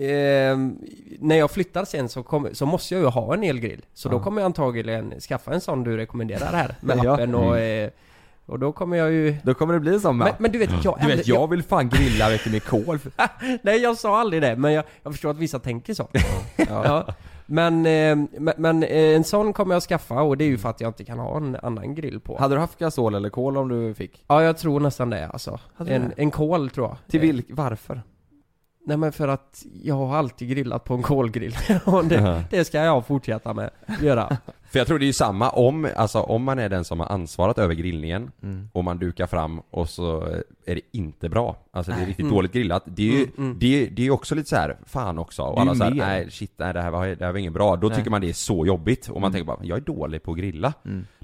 [0.00, 0.08] ehm,
[0.52, 0.78] ehm,
[1.18, 3.84] när jag flyttar sen så, kommer- så måste jag ju ha en elgrill.
[3.94, 4.22] Så då Ja.
[4.22, 7.36] kommer jag antagligen skaffa en sån du rekommenderar här, med Ja.
[7.38, 7.58] och...
[7.58, 7.90] Eh,
[8.46, 9.36] och då kommer jag ju...
[9.42, 10.24] Då kommer det bli så med.
[10.26, 12.98] Men, men du vet, jag, du vet, jag vill fan grilla vet du, med kol.
[13.62, 16.08] Nej jag sa aldrig det, men jag, jag förstår att vissa tänker så.
[16.56, 16.64] Ja.
[16.68, 17.06] ja.
[17.46, 18.16] Men, eh,
[18.56, 21.04] men, eh, en sån kommer jag skaffa och det är ju för att jag inte
[21.04, 22.38] kan ha en annan grill på.
[22.38, 24.24] Hade du haft gasol eller kol om du fick?
[24.26, 25.58] Ja jag tror nästan det alltså.
[25.86, 26.96] En, en kol tror jag.
[27.10, 28.02] Till Eh, vilk, varför?
[28.90, 32.78] Nej men för att jag har alltid grillat på en kolgrill och det, det ska
[32.78, 33.70] jag fortsätta med,
[34.02, 34.36] göra.
[34.70, 37.06] För jag tror det är ju samma om, alltså om man är den som har
[37.06, 38.68] ansvarat över grillningen Mm.
[38.72, 40.20] och man dukar fram och så
[40.66, 41.56] är det inte bra.
[41.72, 42.34] Alltså det är riktigt Mm.
[42.34, 42.82] dåligt grillat.
[42.86, 43.26] Det är ju,
[43.58, 45.42] det, är- det är också lite så här, fan också.
[45.42, 45.98] Och Det alla så här, mer.
[46.06, 47.76] nej shit, nej det här var, det här var inget bra.
[47.76, 47.96] Då Nej.
[47.96, 50.38] tycker man det är så jobbigt och man tänker bara, jag är dålig på att
[50.38, 50.72] grilla.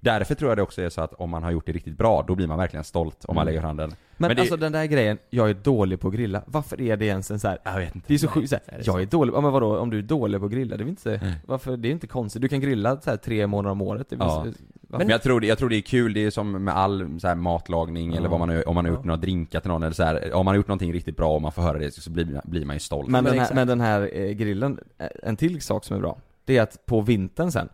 [0.06, 2.24] Därför tror jag det också är så att om man har gjort det riktigt bra,
[2.28, 3.46] då blir man verkligen stolt om man Mm.
[3.52, 3.92] lägger fram den.
[4.16, 7.06] Men, det, alltså den där grejen, jag är dålig på att grilla, varför är det
[7.06, 7.58] ens en så här?
[7.64, 8.08] jag vet inte.
[8.08, 10.40] Det är så sjukt såhär, jag är dålig, ja men vadå, om du är dålig
[10.40, 13.00] på att grilla, det är väl inte, varför, det är inte konstigt, du kan grilla
[13.00, 14.44] så här tre månader om året, det är väl Ja.
[14.44, 14.98] så-?
[14.98, 17.28] Men jag tror, det, jag tror det är kul, det är som med all så
[17.28, 19.94] här, matlagning eller vad man har, om man har gjort några drinkar till någon eller
[19.94, 22.10] så här, om man har gjort någonting riktigt bra och man får höra det så
[22.10, 23.08] blir, blir man ju stolt.
[23.08, 26.00] Men, Men den här, men den här eh, grillen, eh, en till sak som är
[26.00, 27.68] bra, det är att på vintern sen,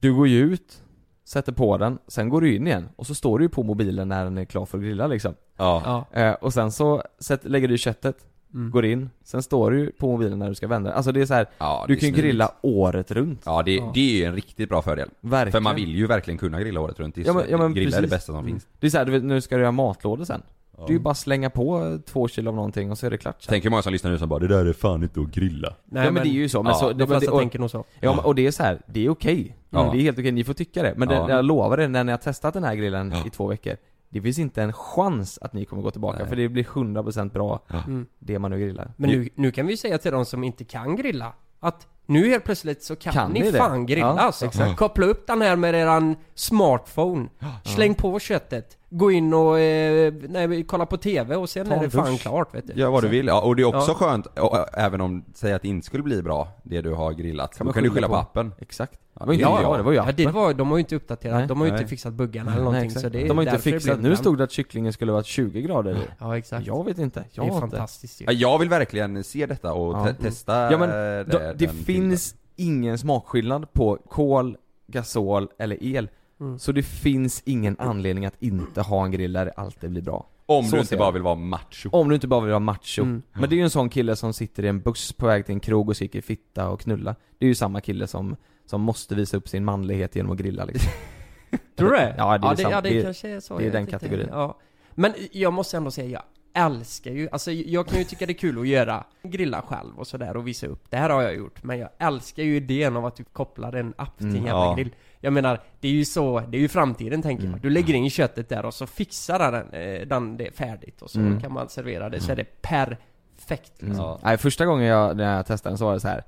[0.00, 0.82] du går ju ut,
[1.24, 4.08] sätter på den, sen går du in igen, och så står du ju på mobilen
[4.08, 5.34] när den är klar för att grilla liksom.
[5.56, 6.06] ja.
[6.12, 6.20] Ja.
[6.20, 8.16] Eh, och sen så sätt, lägger du i köttet,
[8.54, 8.70] Mm.
[8.70, 11.26] går in, sen står du ju på mobilen när du ska vända Alltså det är
[11.26, 12.30] så här, Ja, du det är kan ju smidigt.
[12.30, 13.42] grilla året runt.
[13.46, 13.90] Ja, det, Ja.
[13.94, 15.08] det är ju en riktigt bra fördel.
[15.20, 15.52] Verkligen.
[15.52, 17.14] För man vill ju verkligen kunna grilla året runt.
[17.14, 18.10] Det är Ja, men- ja, men grilla är det precis.
[18.10, 18.66] bästa som finns.
[18.80, 20.42] Det är så här, du vet, nu ska du göra matlådor sen.
[20.76, 23.18] Det är ju bara att slänga på två kilo av någonting och så är det
[23.18, 23.50] klart sen.
[23.50, 25.74] Tänk hur många som lyssnar nu som bara 'Det där är fan inte att grilla'
[25.84, 27.32] Nej, ja men, det är ju så, men ja, så, De det, men flesta det,
[27.34, 27.84] och, tänker nog så.
[28.00, 29.56] ja, men- och det är så här, det är okej.
[29.70, 29.90] Ja.
[29.92, 30.94] Det är helt okej, ni får tycka det.
[30.96, 31.26] Men Ja.
[31.26, 33.26] det, jag lovar er, när ni har testat den här grillen Ja.
[33.26, 33.76] i två veckor
[34.08, 36.28] Det finns inte en chans att ni kommer gå tillbaka, Nej.
[36.28, 38.06] för det blir 100% bra, Mm.
[38.18, 38.92] det man nu grillar.
[38.96, 42.44] Men nu, nu kan vi säga till de som inte kan grilla att nu helt
[42.44, 43.58] plötsligt så kan, Kan ni ni det?
[43.58, 44.46] fan grilla Ja, alltså.
[44.46, 44.76] exakt.
[44.76, 47.28] Koppla upp den här med eran smartphone,
[47.64, 51.78] släng på köttet, gå in och eh, nej, kolla på TV och sen Ta är
[51.78, 52.20] det en fan dusch.
[52.22, 52.72] klart vet du.
[52.80, 53.94] Gör vad du vill, ja, och det är också Ja.
[53.94, 57.56] skönt, och, även om, säg att det inte skulle bli bra, det du har grillat.
[57.58, 58.18] Kan då kan du skylla på på.
[58.20, 58.52] appen.
[58.58, 58.98] Exakt.
[59.20, 60.34] Ja, ja, det var ju Ja, det appen.
[60.34, 61.46] var, de har ju inte uppdaterat, Nej.
[61.46, 61.88] de har ju inte Nej.
[61.90, 63.02] fixat buggarna eller Nej, någonting exakt.
[63.02, 65.62] så det är De har inte fixat, nu stod det att kycklingen skulle vara 20
[65.62, 66.66] grader Ja exakt.
[66.66, 68.24] Jag vet inte, jag det är fantastiskt ju.
[68.24, 70.06] Ja, jag vill verkligen se detta och Ja.
[70.06, 76.08] te- testa Ja men, eh, det, det finns ingen smakskillnad på kol, gasol eller el
[76.42, 76.58] Mm.
[76.58, 80.26] Så det finns ingen anledning att inte ha en grill där det alltid blir bra
[80.46, 81.88] Om Så du inte bara vill vara macho.
[81.92, 83.22] Om du inte bara vill vara macho Mm.
[83.32, 85.52] Men det är ju en sån kille som sitter i en buss på väg till
[85.54, 88.36] en krog och skriker fitta och knulla Det är ju samma kille som,
[88.66, 90.92] som måste visa upp sin manlighet genom att grilla liksom
[91.76, 92.14] Tror du det?
[92.18, 93.58] Ja, det är ja, det, ja, det, Det är- kanske är så.
[93.58, 94.28] det är den kategorin.
[94.30, 94.58] Ja.
[94.94, 96.22] Men jag måste ändå säga, jag
[96.66, 100.06] älskar ju, alltså jag kan ju tycka det är kul att göra, grilla själv och
[100.06, 100.90] sådär och visa upp.
[100.90, 103.94] Det här har jag gjort, men jag älskar ju idén av att du kopplar en
[103.96, 104.74] app till en Mm, jävla ja.
[104.74, 104.94] grill.
[105.24, 107.52] Jag menar, det är ju så, det är ju framtiden tänker Mm.
[107.52, 107.62] jag.
[107.62, 111.18] Du lägger in köttet där och så fixar den, eh, den det färdigt och så
[111.20, 111.40] Mm.
[111.40, 114.04] kan man servera det, så är det perfekt liksom.
[114.04, 114.18] Ja.
[114.22, 116.24] Nej första gången jag, när jag testade den så var det så här.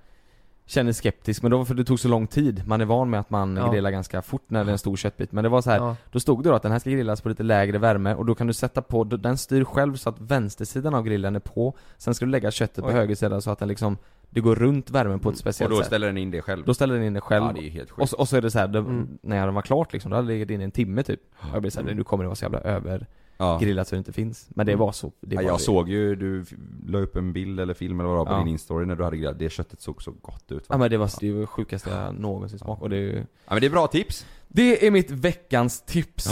[0.66, 2.62] Kände skeptisk, men då var för det tog så lång tid.
[2.66, 3.72] Man är van med att man Ja.
[3.72, 5.32] grillar ganska fort när det är en stor köttbit.
[5.32, 5.78] Men det var så här.
[5.78, 5.96] Ja.
[6.12, 8.34] Då stod det då att den här ska grillas på lite lägre värme och då
[8.34, 12.14] kan du sätta på, den styr själv så att vänstersidan av grillen är på Sen
[12.14, 12.94] ska du lägga köttet på Oj.
[12.94, 13.96] höger sida så att den liksom,
[14.34, 16.64] det går runt värmen på ett Och speciellt då sätt ställer den in det själv.
[16.66, 18.02] Då ställer den in det själv Ja, det är helt sjukt.
[18.02, 19.18] och, så, och så är det så här, det, Mm.
[19.22, 21.60] när den var klart liksom, då hade det legat in en timme typ Och jag
[21.62, 23.06] blev såhär, nu kommer det vara så jävla övergrillat
[23.38, 23.84] ja.
[23.84, 24.80] så det inte finns Men det Mm.
[24.80, 25.62] var så, det Ja, var jag det.
[25.62, 26.44] såg ju, du
[26.86, 28.38] la upp en bild eller film eller vad det var på Ja.
[28.38, 29.38] din instory när du hade grillat.
[29.38, 30.74] Det köttet såg så gott ut va?
[30.74, 33.24] Ja men det var det var sjukaste jag någonsin smakat och det är ju Ja
[33.54, 34.26] men det är bra tips.
[34.48, 36.26] Det är mitt veckans tips!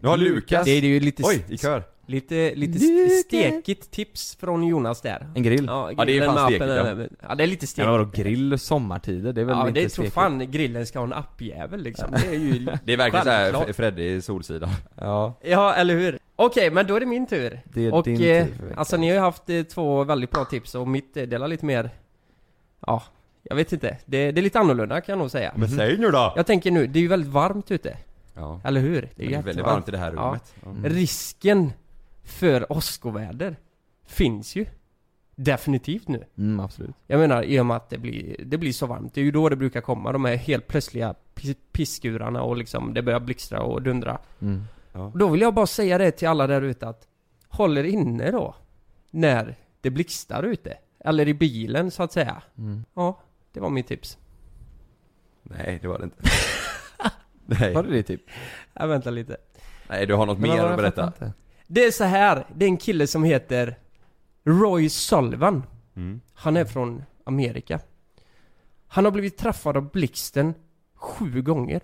[0.00, 0.34] Nu har Lukas.
[0.50, 0.64] Lukas...
[0.64, 1.82] Det är ju lite, Oj, i kör.
[2.06, 3.20] Lite, lite Lukas.
[3.20, 5.26] stekigt tips från Jonas där.
[5.34, 5.64] En grill?
[5.66, 7.34] Ja, Ja, det är fan stekigt, appen, ja.
[7.34, 7.76] det är lite Ja, stekigt.
[7.88, 9.32] men vadå grill sommartider?
[9.32, 10.14] Det är väl Ja, inte det tror stekigt?
[10.14, 12.10] fan grillen ska ha en appjävel liksom.
[12.10, 13.72] Det är ju Det är verkligen såhär.
[13.72, 14.70] Freddy i Solsidan.
[14.94, 16.18] Ja, Ja, eller hur?
[16.36, 17.60] Okej, men då är det min tur.
[17.64, 20.44] det är och din eh, tur alltså ni har ju haft eh, två väldigt bra
[20.44, 21.90] tips och mitt eh, delar lite mer
[22.86, 23.02] Ja,
[23.42, 23.96] jag vet inte.
[24.06, 25.52] Det, det är lite annorlunda kan jag nog säga.
[25.56, 26.32] Men säg nu då!
[26.36, 27.96] Jag tänker nu, det är ju väldigt varmt ute.
[28.34, 28.60] Ja.
[28.64, 29.08] Eller hur?
[29.16, 29.66] Det är, väldigt jättevarmt.
[29.74, 30.20] varmt i det här Ja.
[30.22, 30.54] rummet.
[30.64, 30.70] Ja.
[30.70, 30.84] Mm.
[30.92, 31.72] Risken
[32.22, 33.56] för åskoväder
[34.06, 34.66] finns ju.
[35.36, 36.24] Definitivt nu.
[36.38, 39.14] Mm, absolut Jag menar i och med att det blir, det blir så varmt.
[39.14, 42.94] Det är ju då det brukar komma de här helt plötsliga pis- pisskurarna och liksom
[42.94, 44.18] det börjar blixtra och dundra.
[44.40, 44.64] mm.
[44.92, 47.08] Och då vill jag bara säga det till alla där ute att
[47.48, 48.54] Håll er inne då
[49.10, 52.84] När det blixtrar ute Eller i bilen så att säga Mm.
[52.94, 53.20] Ja,
[53.52, 54.18] det var mitt tips
[55.42, 56.16] Nej, det var det inte.
[57.46, 57.74] Nej.
[57.74, 58.20] Var det det typ?
[58.74, 59.36] Jag väntar lite
[59.88, 61.12] Nej, du har något Men mer att berätta?
[61.74, 63.78] Det är så här, det är en kille som heter
[64.44, 65.62] Roy Sullivan.
[65.96, 66.20] Mm.
[66.34, 67.80] Han är från Amerika.
[68.86, 70.54] Han har blivit träffad av blixten
[70.94, 71.80] sju gånger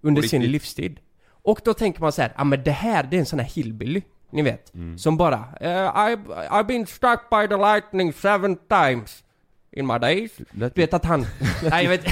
[0.00, 1.00] Under sin livstid.
[1.26, 3.46] Och då tänker man så här, ja men det här det är en sån här
[3.46, 4.74] hillbilly Ni vet.
[4.74, 4.98] Mm.
[4.98, 9.24] Som bara eh, I've, I've been struck by the lightning seven times
[9.70, 11.26] In my days Lät Du vet att han...
[11.70, 12.06] nej jag vet,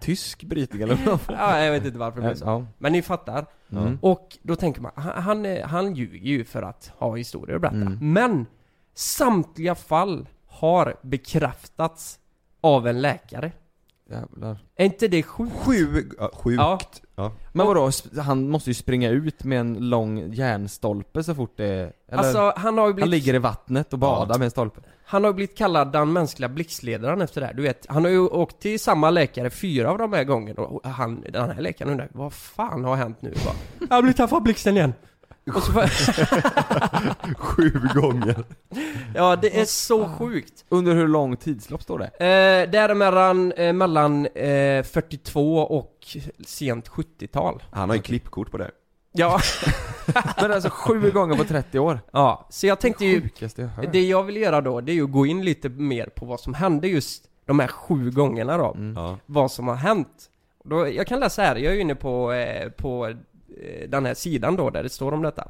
[0.00, 1.18] Tysk brytning eller vad?
[1.28, 2.44] ja, jag vet inte varför så.
[2.44, 2.66] Ja.
[2.78, 3.46] Men ni fattar.
[3.72, 3.98] Mm.
[4.02, 7.76] Och då tänker man, han, han, ljuger ju för att ha historier att berätta.
[7.76, 8.12] Mm.
[8.12, 8.46] Men
[8.94, 12.18] samtliga fall har bekräftats
[12.60, 13.52] av en läkare.
[14.10, 14.58] Jävlar.
[14.76, 15.56] Är inte det sjukt?
[15.56, 16.58] Sju, ja, sjukt.
[16.58, 16.78] Ja.
[17.14, 17.32] Ja.
[17.52, 17.90] Men vadå,
[18.20, 22.18] han måste ju springa ut med en lång järnstolpe så fort det eller?
[22.18, 24.80] Alltså han har ju blivit han ligger i vattnet och badar med en stolpe.
[25.10, 27.54] Han har blivit kallad den mänskliga blixtledaren efter det här.
[27.54, 30.90] Du vet, han har ju åkt till samma läkare fyra av de här gångerna och
[30.90, 33.34] han, den här läkaren undrar vad fan har hänt nu?
[33.44, 33.54] Bara,
[33.88, 34.92] jag har blivit träffad av blixten igen.
[37.36, 38.44] Sju gånger.
[39.14, 40.64] ja, det är så sjukt.
[40.68, 42.04] Under hur lång tidslopp står det?
[42.04, 47.62] Eh, det är mellan, eh, mellan eh, 42 och sent 70-tal.
[47.70, 48.70] Han har ju klippkort på det.
[49.12, 49.40] Ja,
[50.40, 52.00] Men alltså sju gånger på 30 år?
[52.12, 53.92] ja, så jag tänkte ju, Sjukaste jag hört.
[53.92, 56.40] det jag vill göra då, det är ju att gå in lite mer på vad
[56.40, 58.76] som hände just de här sju gångerna då.
[58.96, 59.18] Ja.
[59.26, 60.30] vad som har hänt.
[60.64, 64.56] Då, jag kan läsa här, jag är inne på, eh, på eh, den här sidan
[64.56, 65.48] då där det står om detta.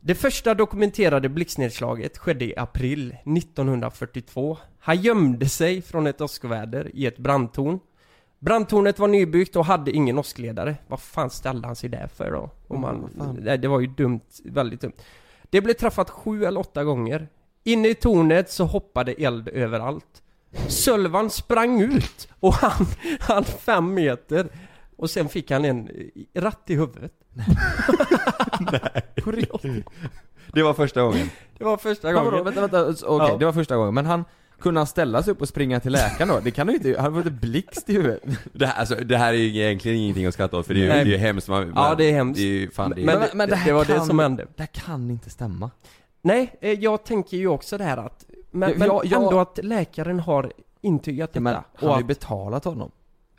[0.00, 4.58] Det första dokumenterade blixtnedslaget skedde i april 1942.
[4.78, 7.80] Han gömde sig från ett åskväder i ett brandtorn.
[8.38, 10.76] Brandtornet var nybyggt och hade ingen åskledare.
[10.86, 12.50] Vad fan ställde han sig där för då?
[12.68, 13.10] Om man,
[13.40, 14.92] nej, det var ju dumt, väldigt dumt.
[15.50, 17.28] Det blev träffat sju eller åtta gånger.
[17.64, 20.22] Inne i tornet så hoppade eld överallt.
[20.68, 22.86] Sölvan sprang ut och han,
[23.20, 24.48] han fem meter.
[24.96, 25.90] Och sen fick han en
[26.34, 27.12] ratt i huvudet.
[29.24, 29.86] På riktigt?
[30.52, 31.30] Det var första gången.
[31.58, 32.44] Det var första gången.
[32.44, 33.36] vänta, vänta, okej Ja.
[33.38, 34.24] det var första gången, men han
[34.60, 36.40] kunde han ställa sig upp och springa till läkaren då?
[36.40, 38.22] Det kan han ju inte, han var inte blixt i huvudet.
[38.52, 40.82] Det här, alltså, det här är ju egentligen ingenting att skratta åt för det är
[40.84, 41.48] ju, det är ju hemskt.
[41.48, 42.36] Man, Ja, det är hemskt.
[42.40, 43.92] Det är ju, fan, det är, Men, Men- det, men det det, här var det
[43.94, 44.46] kan- som hände.
[44.56, 45.70] Det här kan inte stämma.
[46.22, 49.40] Nej, eh, jag tänker ju också det här att Men, Jag- men jag- jag- ändå
[49.40, 51.40] att läkaren har intygat detta.
[51.42, 52.90] Men han och har ju betalat honom.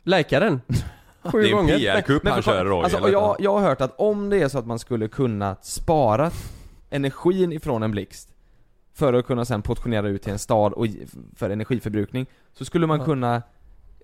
[0.02, 0.60] läkaren?
[1.24, 1.66] Sju det är en?
[1.66, 2.82] PR-kupp han kör Roger.
[2.84, 5.56] alltså, och jag, jag har hört att om det är så att man skulle kunna
[5.62, 6.30] spara
[6.90, 8.28] energin ifrån en blixt
[9.00, 10.86] för att kunna sen portionera ut till en stad och
[11.36, 13.04] för energiförbrukning så skulle man Ja.
[13.04, 13.42] kunna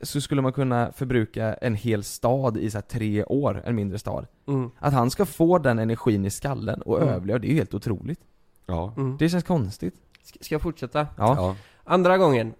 [0.02, 3.98] så skulle man kunna förbruka en hel stad i så här tre år, en mindre
[3.98, 4.26] stad.
[4.48, 7.14] Mm, Att han ska få den energin i skallen och Mm.
[7.14, 8.20] överleva, det är ju helt otroligt.
[8.66, 8.92] Ja.
[8.96, 9.16] mm.
[9.16, 9.94] Det känns konstigt.
[10.22, 10.98] Ska ska jag fortsätta?
[11.16, 11.34] Ja.
[11.36, 11.56] Ja.
[11.84, 12.54] Andra gången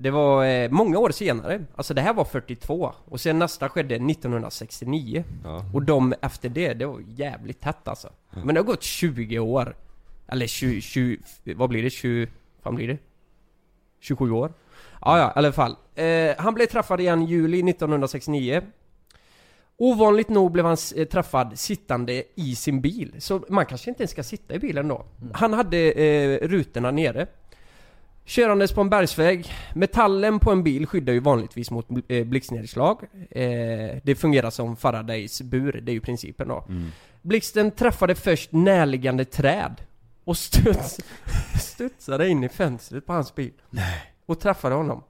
[0.00, 3.94] Det var eh, många år senare, alltså det här var 42 och sen nästa skedde
[3.94, 5.64] 1969 Ja.
[5.74, 9.76] Och de efter det, det var jävligt tätt alltså Men det har gått 20 år
[10.28, 11.90] Eller 20, 20 vad blir det?
[11.90, 12.26] 20,
[12.62, 12.98] vad blir det?
[14.00, 14.52] 27 år?
[15.00, 18.62] Ja, ja, i alla fall eh, Han blev träffad igen juli 1969
[19.80, 24.10] Ovanligt nog blev han eh, träffad sittande i sin bil, så man kanske inte ens
[24.10, 25.04] ska sitta i bilen då.
[25.32, 27.26] Han hade eh, rutorna nere.
[28.24, 29.52] Körandes på en bergsväg.
[29.74, 33.02] Metallen på en bil skyddar ju vanligtvis mot eh, blixtnedslag.
[33.30, 36.64] Eh, det fungerar som Faradays bur, det är ju principen då.
[36.68, 36.90] Mm.
[37.22, 39.80] Blixten träffade först närliggande träd
[40.28, 41.00] och studs,
[41.60, 43.52] studsade in i fönstret på hans bil.
[44.26, 45.02] Och träffade honom.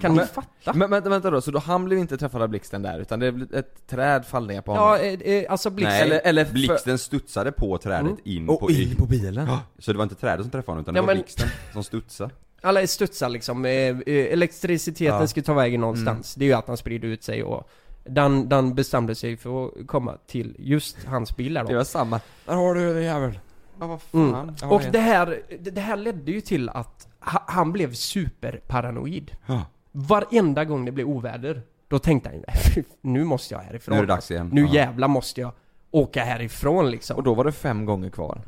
[0.00, 0.72] Kan Men- ni fatta?
[0.72, 3.32] Men vänta, vänta då, så då han blev inte träffad av blixten där utan det
[3.32, 4.88] blev ett träd fall ner på honom?
[4.88, 6.08] Ja, eh, eh, alltså blixten...
[6.08, 8.16] Nej, Eller- eller för- blixten studsade på trädet Mm.
[8.24, 8.70] in och på...
[8.70, 9.48] in på bilen?
[9.78, 11.84] Så det var inte trädet som träffade honom utan det Ja, var men- blixten som
[11.84, 12.30] studsade.
[12.60, 15.26] Alla studsar liksom, eh, elektriciteten Ja.
[15.26, 16.34] ska ta vägen någonstans.
[16.34, 17.68] Det är ju att han sprider ut sig och
[18.04, 21.76] den, den bestämde sig för att komma till just hans bil där Det då.
[21.76, 22.20] var samma.
[22.46, 23.38] Där har du den jävel.
[23.80, 24.34] Ja vad fan.
[24.34, 24.54] Mm.
[24.60, 29.30] Ja, Och det här, det här ledde ju till att ha- han blev superparanoid.
[29.46, 29.62] Ja.
[29.92, 32.42] Varenda gång det blev oväder, då tänkte han
[32.74, 33.92] "Fy, nu måste jag härifrån.
[33.94, 34.48] Nu är det dags igen.
[34.52, 34.72] Nu Ja.
[34.74, 35.52] jävla måste jag
[35.90, 37.16] åka härifrån liksom.
[37.16, 38.40] Och då var det fem gånger kvar.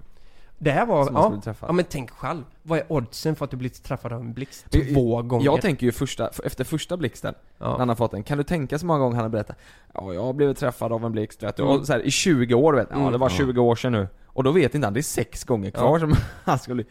[0.59, 2.43] Det här var, ja, ja men tänk själv.
[2.63, 4.67] Vad är oddsen för att du blir träffad av en blixt?
[4.93, 5.45] Två gånger.
[5.45, 7.77] Jag tänker ju första, efter första blixten, när ja.
[7.79, 9.57] han har fått den, kan du tänka så många gånger han har berättat
[9.95, 11.77] Ja, jag har blivit träffad av en blixt vet du, Mm.
[11.81, 12.95] och så här, i 20 år vet du.
[12.95, 13.13] Ja, Mm.
[13.13, 13.37] det var Ja.
[13.37, 14.09] 20 år sedan nu.
[14.27, 16.85] Och då vet inte han, det är sex gånger kvar som han skulle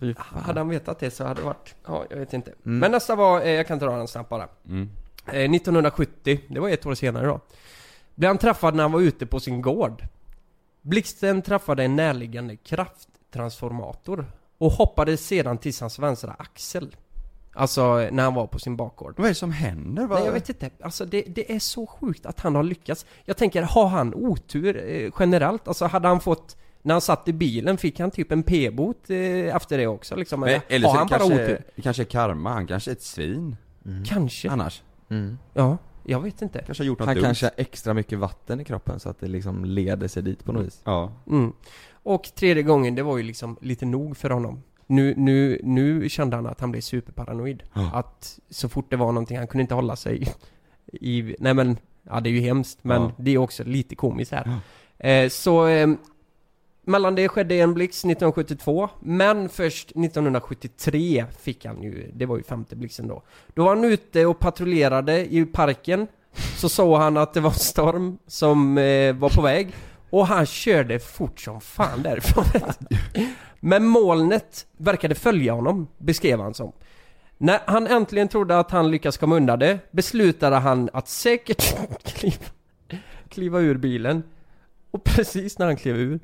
[0.00, 0.42] Fy fan.
[0.42, 2.50] Hade han vetat det så hade det varit, ja jag vet inte.
[2.50, 2.78] Mm.
[2.78, 4.48] Men nästa var, eh, jag kan dra den snabbt bara.
[4.68, 4.90] Mm.
[5.26, 7.40] Eh, 1970, det var ett år senare då.
[8.14, 10.02] Blev han träffad när han var ute på sin gård.
[10.82, 14.26] Blixten träffade en närliggande krafttransformator
[14.58, 16.96] och hoppade sedan till hans vänstra axel.
[17.54, 19.14] Alltså när han var på sin bakgård.
[19.16, 20.06] Vad är det som händer?
[20.06, 20.18] Vad...
[20.18, 23.06] Nej jag vet inte, alltså det, det är så sjukt att han har lyckats.
[23.24, 25.68] Jag tänker, har han otur eh, generellt?
[25.68, 29.56] Alltså hade han fått när han satt i bilen, fick han typ en p-bot eh,
[29.56, 30.40] efter det också liksom?
[30.40, 31.62] Men, Eller har så han bara kanske, otur?
[31.76, 33.56] det kanske är karma, han kanske är ett svin
[34.06, 34.50] Kanske.
[34.50, 34.82] annars.
[35.10, 35.38] Mm.
[35.54, 36.62] Ja, jag vet inte.
[36.66, 37.24] Kanske har gjort något Han dumt.
[37.24, 40.52] kanske har extra mycket vatten i kroppen så att det liksom leder sig dit på
[40.52, 41.12] något vis Ja.
[41.28, 41.52] Mm.
[41.92, 44.62] Och tredje gången, det var ju liksom lite nog för honom.
[44.86, 47.62] Nu, nu, nu kände han att han blev superparanoid.
[47.74, 47.90] Ja.
[47.94, 50.28] Att så fort det var någonting, han kunde inte hålla sig
[50.92, 51.34] i...
[51.38, 53.12] Nej men, ja det är ju hemskt men Ja.
[53.18, 54.60] det är också lite komiskt här.
[54.98, 55.66] Eh, så...
[55.66, 55.88] Eh,
[56.84, 62.42] mellan det skedde en blixt 1972, men först 1973 fick han ju, det var ju
[62.42, 63.22] femte blixten då.
[63.54, 66.06] Då var han ute och patrullerade i parken,
[66.56, 69.74] så såg han att det var en storm som eh, var på väg,
[70.10, 72.44] och han körde fort som fan därifrån.
[73.60, 76.72] men molnet verkade följa honom, beskrev han som.
[77.38, 82.44] När han äntligen trodde att han lyckats komma undan det, beslutade han att säkert kliva,
[83.28, 84.22] kliva ur bilen.
[84.90, 86.20] Och precis när han klev ur,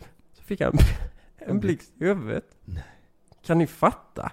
[0.48, 0.72] fick han
[1.38, 2.44] en blixt i huvudet.
[3.46, 4.32] Kan ni fatta?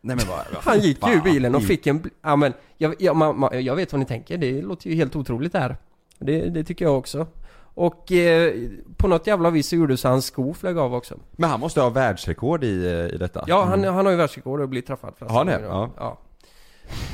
[0.00, 1.22] Nej men vad, Han gick ju fan.
[1.24, 4.62] bilen och fick en, ja men, jag, jag, man, jag vet vad ni tänker, det
[4.62, 5.76] låter ju helt otroligt det här.
[6.18, 7.26] Det, det tycker jag också.
[7.58, 8.54] Och eh,
[8.96, 11.18] på något jävla vis så gjorde så hans sko flög av också.
[11.32, 13.44] Men han måste ha världsrekord i, eh, i detta.
[13.46, 15.68] Ja, han, han har ju världsrekord och blivit träffad flest Har han det?
[15.68, 15.90] då.
[15.96, 16.18] Ja.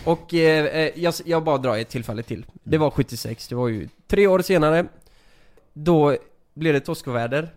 [0.04, 2.46] Och eh, eh, jag, jag bara drar ett tillfälle till.
[2.62, 4.86] Det var 76, det var ju tre år senare.
[5.72, 6.16] Då
[6.54, 7.54] blev det toskoväder.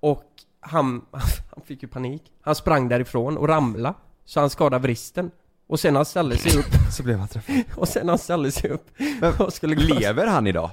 [0.00, 0.24] Och
[0.60, 1.04] han,
[1.54, 2.22] han fick ju panik.
[2.40, 3.94] Han sprang därifrån och ramlade.
[4.24, 5.30] Så han skadade vristen.
[5.68, 7.62] Och sen han ställde sig upp, Så blev han träffad.
[7.76, 8.90] och sen han ställde sig upp
[9.38, 10.70] och skulle Lever han idag?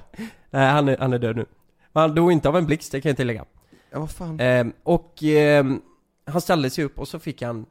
[0.49, 1.45] Nej, han är, han är död nu.
[1.93, 3.45] Men han dog inte av en blixt, det kan jag tillägga.
[3.91, 4.39] Ja vad fan.
[4.39, 5.81] Ehm, och ehm,
[6.25, 7.65] han ställde sig upp och så fick han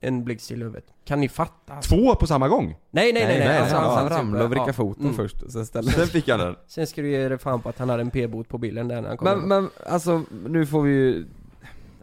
[0.00, 0.84] en blixt i huvudet.
[1.04, 1.72] Kan ni fatta?
[1.74, 1.94] Alltså?
[1.96, 2.66] Två på samma gång?
[2.90, 3.58] Nej, nej, nej, nej.
[3.58, 4.72] Alltså, han, han ramlade och vrickade ja.
[4.72, 5.16] foten Mm.
[5.16, 6.56] först, sen ställde Sen fick han den.
[6.66, 9.00] Sen ska du ge dig fan på att han hade en p-bot på bilen där
[9.00, 9.48] när han kom Men, hem.
[9.48, 11.26] men alltså, nu får vi ju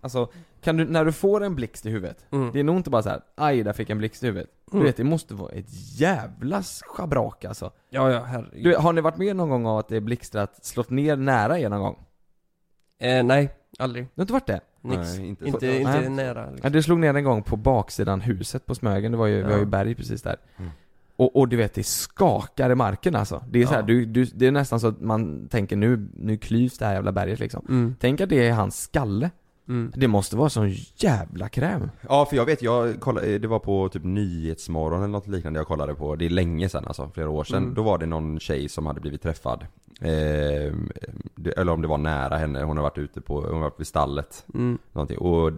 [0.01, 0.27] Alltså,
[0.61, 2.51] kan du, när du får en blixt i huvudet Mm.
[2.53, 4.49] Det är nog inte bara så här, aj där fick jag en blixt i huvudet
[4.71, 4.85] Du Mm.
[4.85, 8.63] vet, det måste vara ett jävla schabrak alltså Ja, ja, herregud.
[8.63, 11.59] du, Har ni varit med någon gång av att det är blixtrat slått ner nära
[11.59, 11.99] er någon gång?
[12.99, 14.03] Eh, nej, aldrig.
[14.03, 14.61] Du har inte varit det?
[14.87, 15.17] Nix.
[15.17, 15.65] Nej, inte inte, så.
[15.65, 16.09] inte, Nej.
[16.09, 16.71] nära Ja, liksom.
[16.71, 19.51] det slog ner en gång på baksidan huset på Smögen, det var ju, vi har
[19.51, 19.65] ju Ja.
[19.65, 20.71] berg precis där Mm.
[21.15, 23.85] och, och du vet, det skakar i marken alltså Det är så här, Ja.
[23.85, 27.11] du, du, det är nästan så att man tänker nu, nu klyvs det här jävla
[27.11, 29.29] berget liksom Mm, Tänk att det är hans skalle
[29.67, 29.91] mm.
[29.95, 33.89] Det måste vara sån jävla kräm Ja för jag vet, jag kollade, det var på
[33.89, 37.43] typ Nyhetsmorgon eller något liknande jag kollade på, det är länge sedan alltså, flera år
[37.43, 37.63] sedan.
[37.63, 37.73] Mm.
[37.73, 39.65] Då var det någon tjej som hade blivit träffad.
[40.01, 40.73] Eh,
[41.57, 43.87] eller om det var nära henne, hon har varit ute på, hon har varit vid
[43.87, 44.45] stallet.
[44.53, 44.77] Mm.
[44.93, 45.17] Någonting.
[45.17, 45.51] Och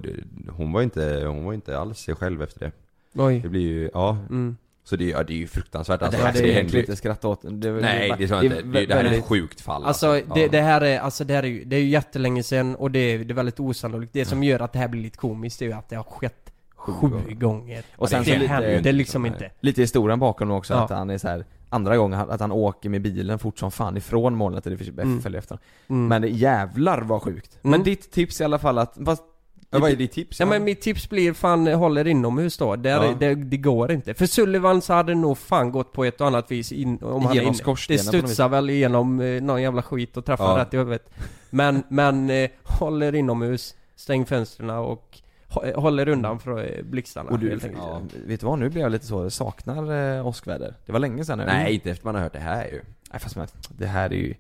[0.50, 2.72] hon var inte, hon var inte alls sig själv efter det.
[3.14, 3.40] Oj.
[3.40, 4.18] Det blir ju, ja.
[4.30, 4.58] Mm.
[4.84, 6.22] Så det, ja, det är ju fruktansvärt det alltså.
[6.22, 8.62] här det, är händer egentligen ju- inte skratta åt det, Nej det är så inte,
[8.62, 10.48] det, det här är ett sjukt fall Alltså, det, Ja.
[10.52, 13.00] det här är, alltså det här är ju, det är ju jättelänge sedan och det
[13.00, 14.14] är, det är väldigt osannolikt.
[14.14, 16.52] Det som gör att det här blir lite komiskt är ju att det har skett
[16.76, 17.84] sju gånger.
[17.96, 19.52] Och sen det, så det lite- händer liksom inte.
[19.60, 20.84] Lite historien bakom också, Ja.
[20.84, 23.98] att han är så här andra gången, att han åker med bilen fort som fan
[23.98, 25.22] ifrån molnet det försöker Mm.
[25.22, 25.64] följa efter honom.
[25.90, 26.08] Mm.
[26.08, 27.58] Men det, jävlar vad sjukt.
[27.62, 27.84] Men Mm.
[27.84, 29.24] ditt tips i alla fall att, fast,
[29.72, 30.40] Ja, vad är ditt tips?
[30.40, 33.16] Ja men mitt tips blir fan håller inomhus då, Där, Ja.
[33.20, 34.14] det, det går inte.
[34.14, 37.36] För Sullivan så hade nog fan gått på ett och annat vis in, om han
[37.36, 40.62] Genom skorstenen Det studsar väl igenom eh, någon jävla skit och träffar Ja.
[40.64, 41.10] rätt i huvudet.
[41.50, 45.18] Men, men eh, håller inomhus, stäng fönstren och
[45.50, 48.02] hå- håller undan från eh, blixtarna och du, ja.
[48.26, 50.76] vet du vad, nu blir jag lite så, jag saknar eh, åskväder.
[50.86, 51.46] Det var länge sedan nu.
[51.46, 52.82] Nej inte efter man har hört det här ju.
[53.12, 54.34] Nej fast men, det här är ju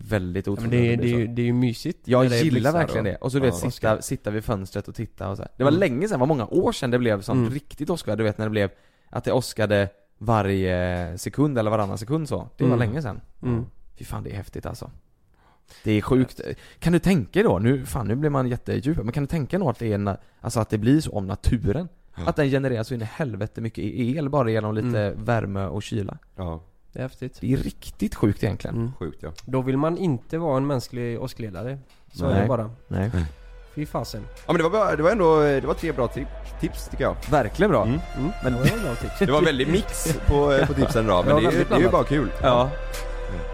[0.00, 1.98] väldigt Ja, otroligt men det, det, är det är ju mysigt.
[2.08, 3.16] Jag gillar verkligen och- det.
[3.16, 3.70] Och så du vet, Ja.
[3.70, 5.50] sitta, sitta vid fönstret och titta och så här.
[5.56, 5.80] Det var Mm.
[5.80, 7.50] länge sedan, det var många år sedan det blev sånt Mm.
[7.52, 8.16] riktigt åskväder.
[8.16, 8.70] Du vet när det blev,
[9.10, 9.88] att det åskade
[10.18, 12.48] varje sekund eller varannan sekund så.
[12.56, 12.78] Det var Mm.
[12.78, 13.20] länge sedan.
[13.42, 13.66] Mm.
[13.98, 14.90] Fy fan det är häftigt alltså.
[15.84, 16.40] Det är sjukt.
[16.78, 19.68] Kan du tänka då, nu, fan nu blir man jättedjup, men kan du tänka då
[19.70, 21.88] att det är, na- alltså att det blir så om naturen?
[22.14, 25.24] Att den genererar så in i helvete mycket el bara genom lite Mm.
[25.24, 26.18] värme och kyla.
[26.36, 26.62] Ja,
[26.92, 27.38] Det är häftigt.
[27.40, 28.76] Det är riktigt sjukt egentligen.
[28.76, 28.92] Mm.
[28.98, 29.30] sjukt ja.
[29.44, 31.78] Då vill man inte vara en mänsklig åskledare.
[32.12, 32.42] Så är Nej.
[32.42, 32.70] det bara.
[32.88, 33.10] Nej.
[33.74, 34.22] Fy fasen.
[34.46, 37.04] Ja men det var, bra, det var ändå, det var tre bra tip- tips tycker
[37.04, 37.16] jag.
[37.30, 37.82] Verkligen bra.
[37.84, 38.00] Mm.
[38.18, 38.30] Mm.
[38.44, 39.18] Men- det var bra tips.
[39.18, 42.04] Det var väldigt mix på, på tipsen idag, men det, är det är ju bara
[42.04, 42.30] kul.
[42.42, 42.70] Ja.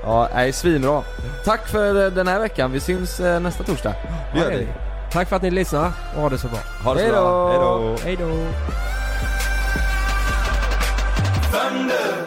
[0.03, 1.03] Ja, nej, svinbra.
[1.45, 2.73] Tack för eh, den här veckan.
[2.73, 3.95] Vi syns eh, nästa torsdag.
[4.35, 4.67] Det gör vi.
[5.13, 6.59] Tack för att ni lyssnade och ha det så bra.
[6.85, 7.21] Ha det så Hej bra.
[7.79, 7.97] då.
[8.05, 8.27] Hej då.
[8.27, 8.47] Hej då!
[11.53, 12.27] thunder,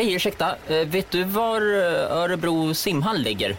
[0.00, 0.54] Hej, ursäkta.
[0.68, 3.56] Eh, vet du var eh, Örebro simhall ligger?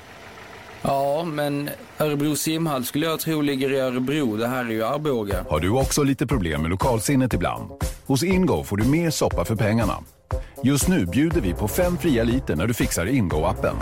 [0.82, 1.70] Ja, men
[2.00, 4.38] Örebro simhall skulle jag tro ligger i Örebro.
[4.38, 5.46] Det här är ju Arboga.
[5.50, 7.72] Har du också lite problem med lokalsinnet ibland?
[8.06, 9.94] Hos Ingo får du mer soppa för pengarna.
[10.64, 13.76] Just nu bjuder vi på fem fria liter när du fixar Ingo-appen.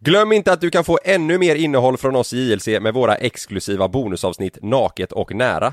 [0.00, 3.14] Glöm inte att du kan få ännu mer innehåll från oss i JLC med våra
[3.14, 5.72] exklusiva bonusavsnitt Naket och nära.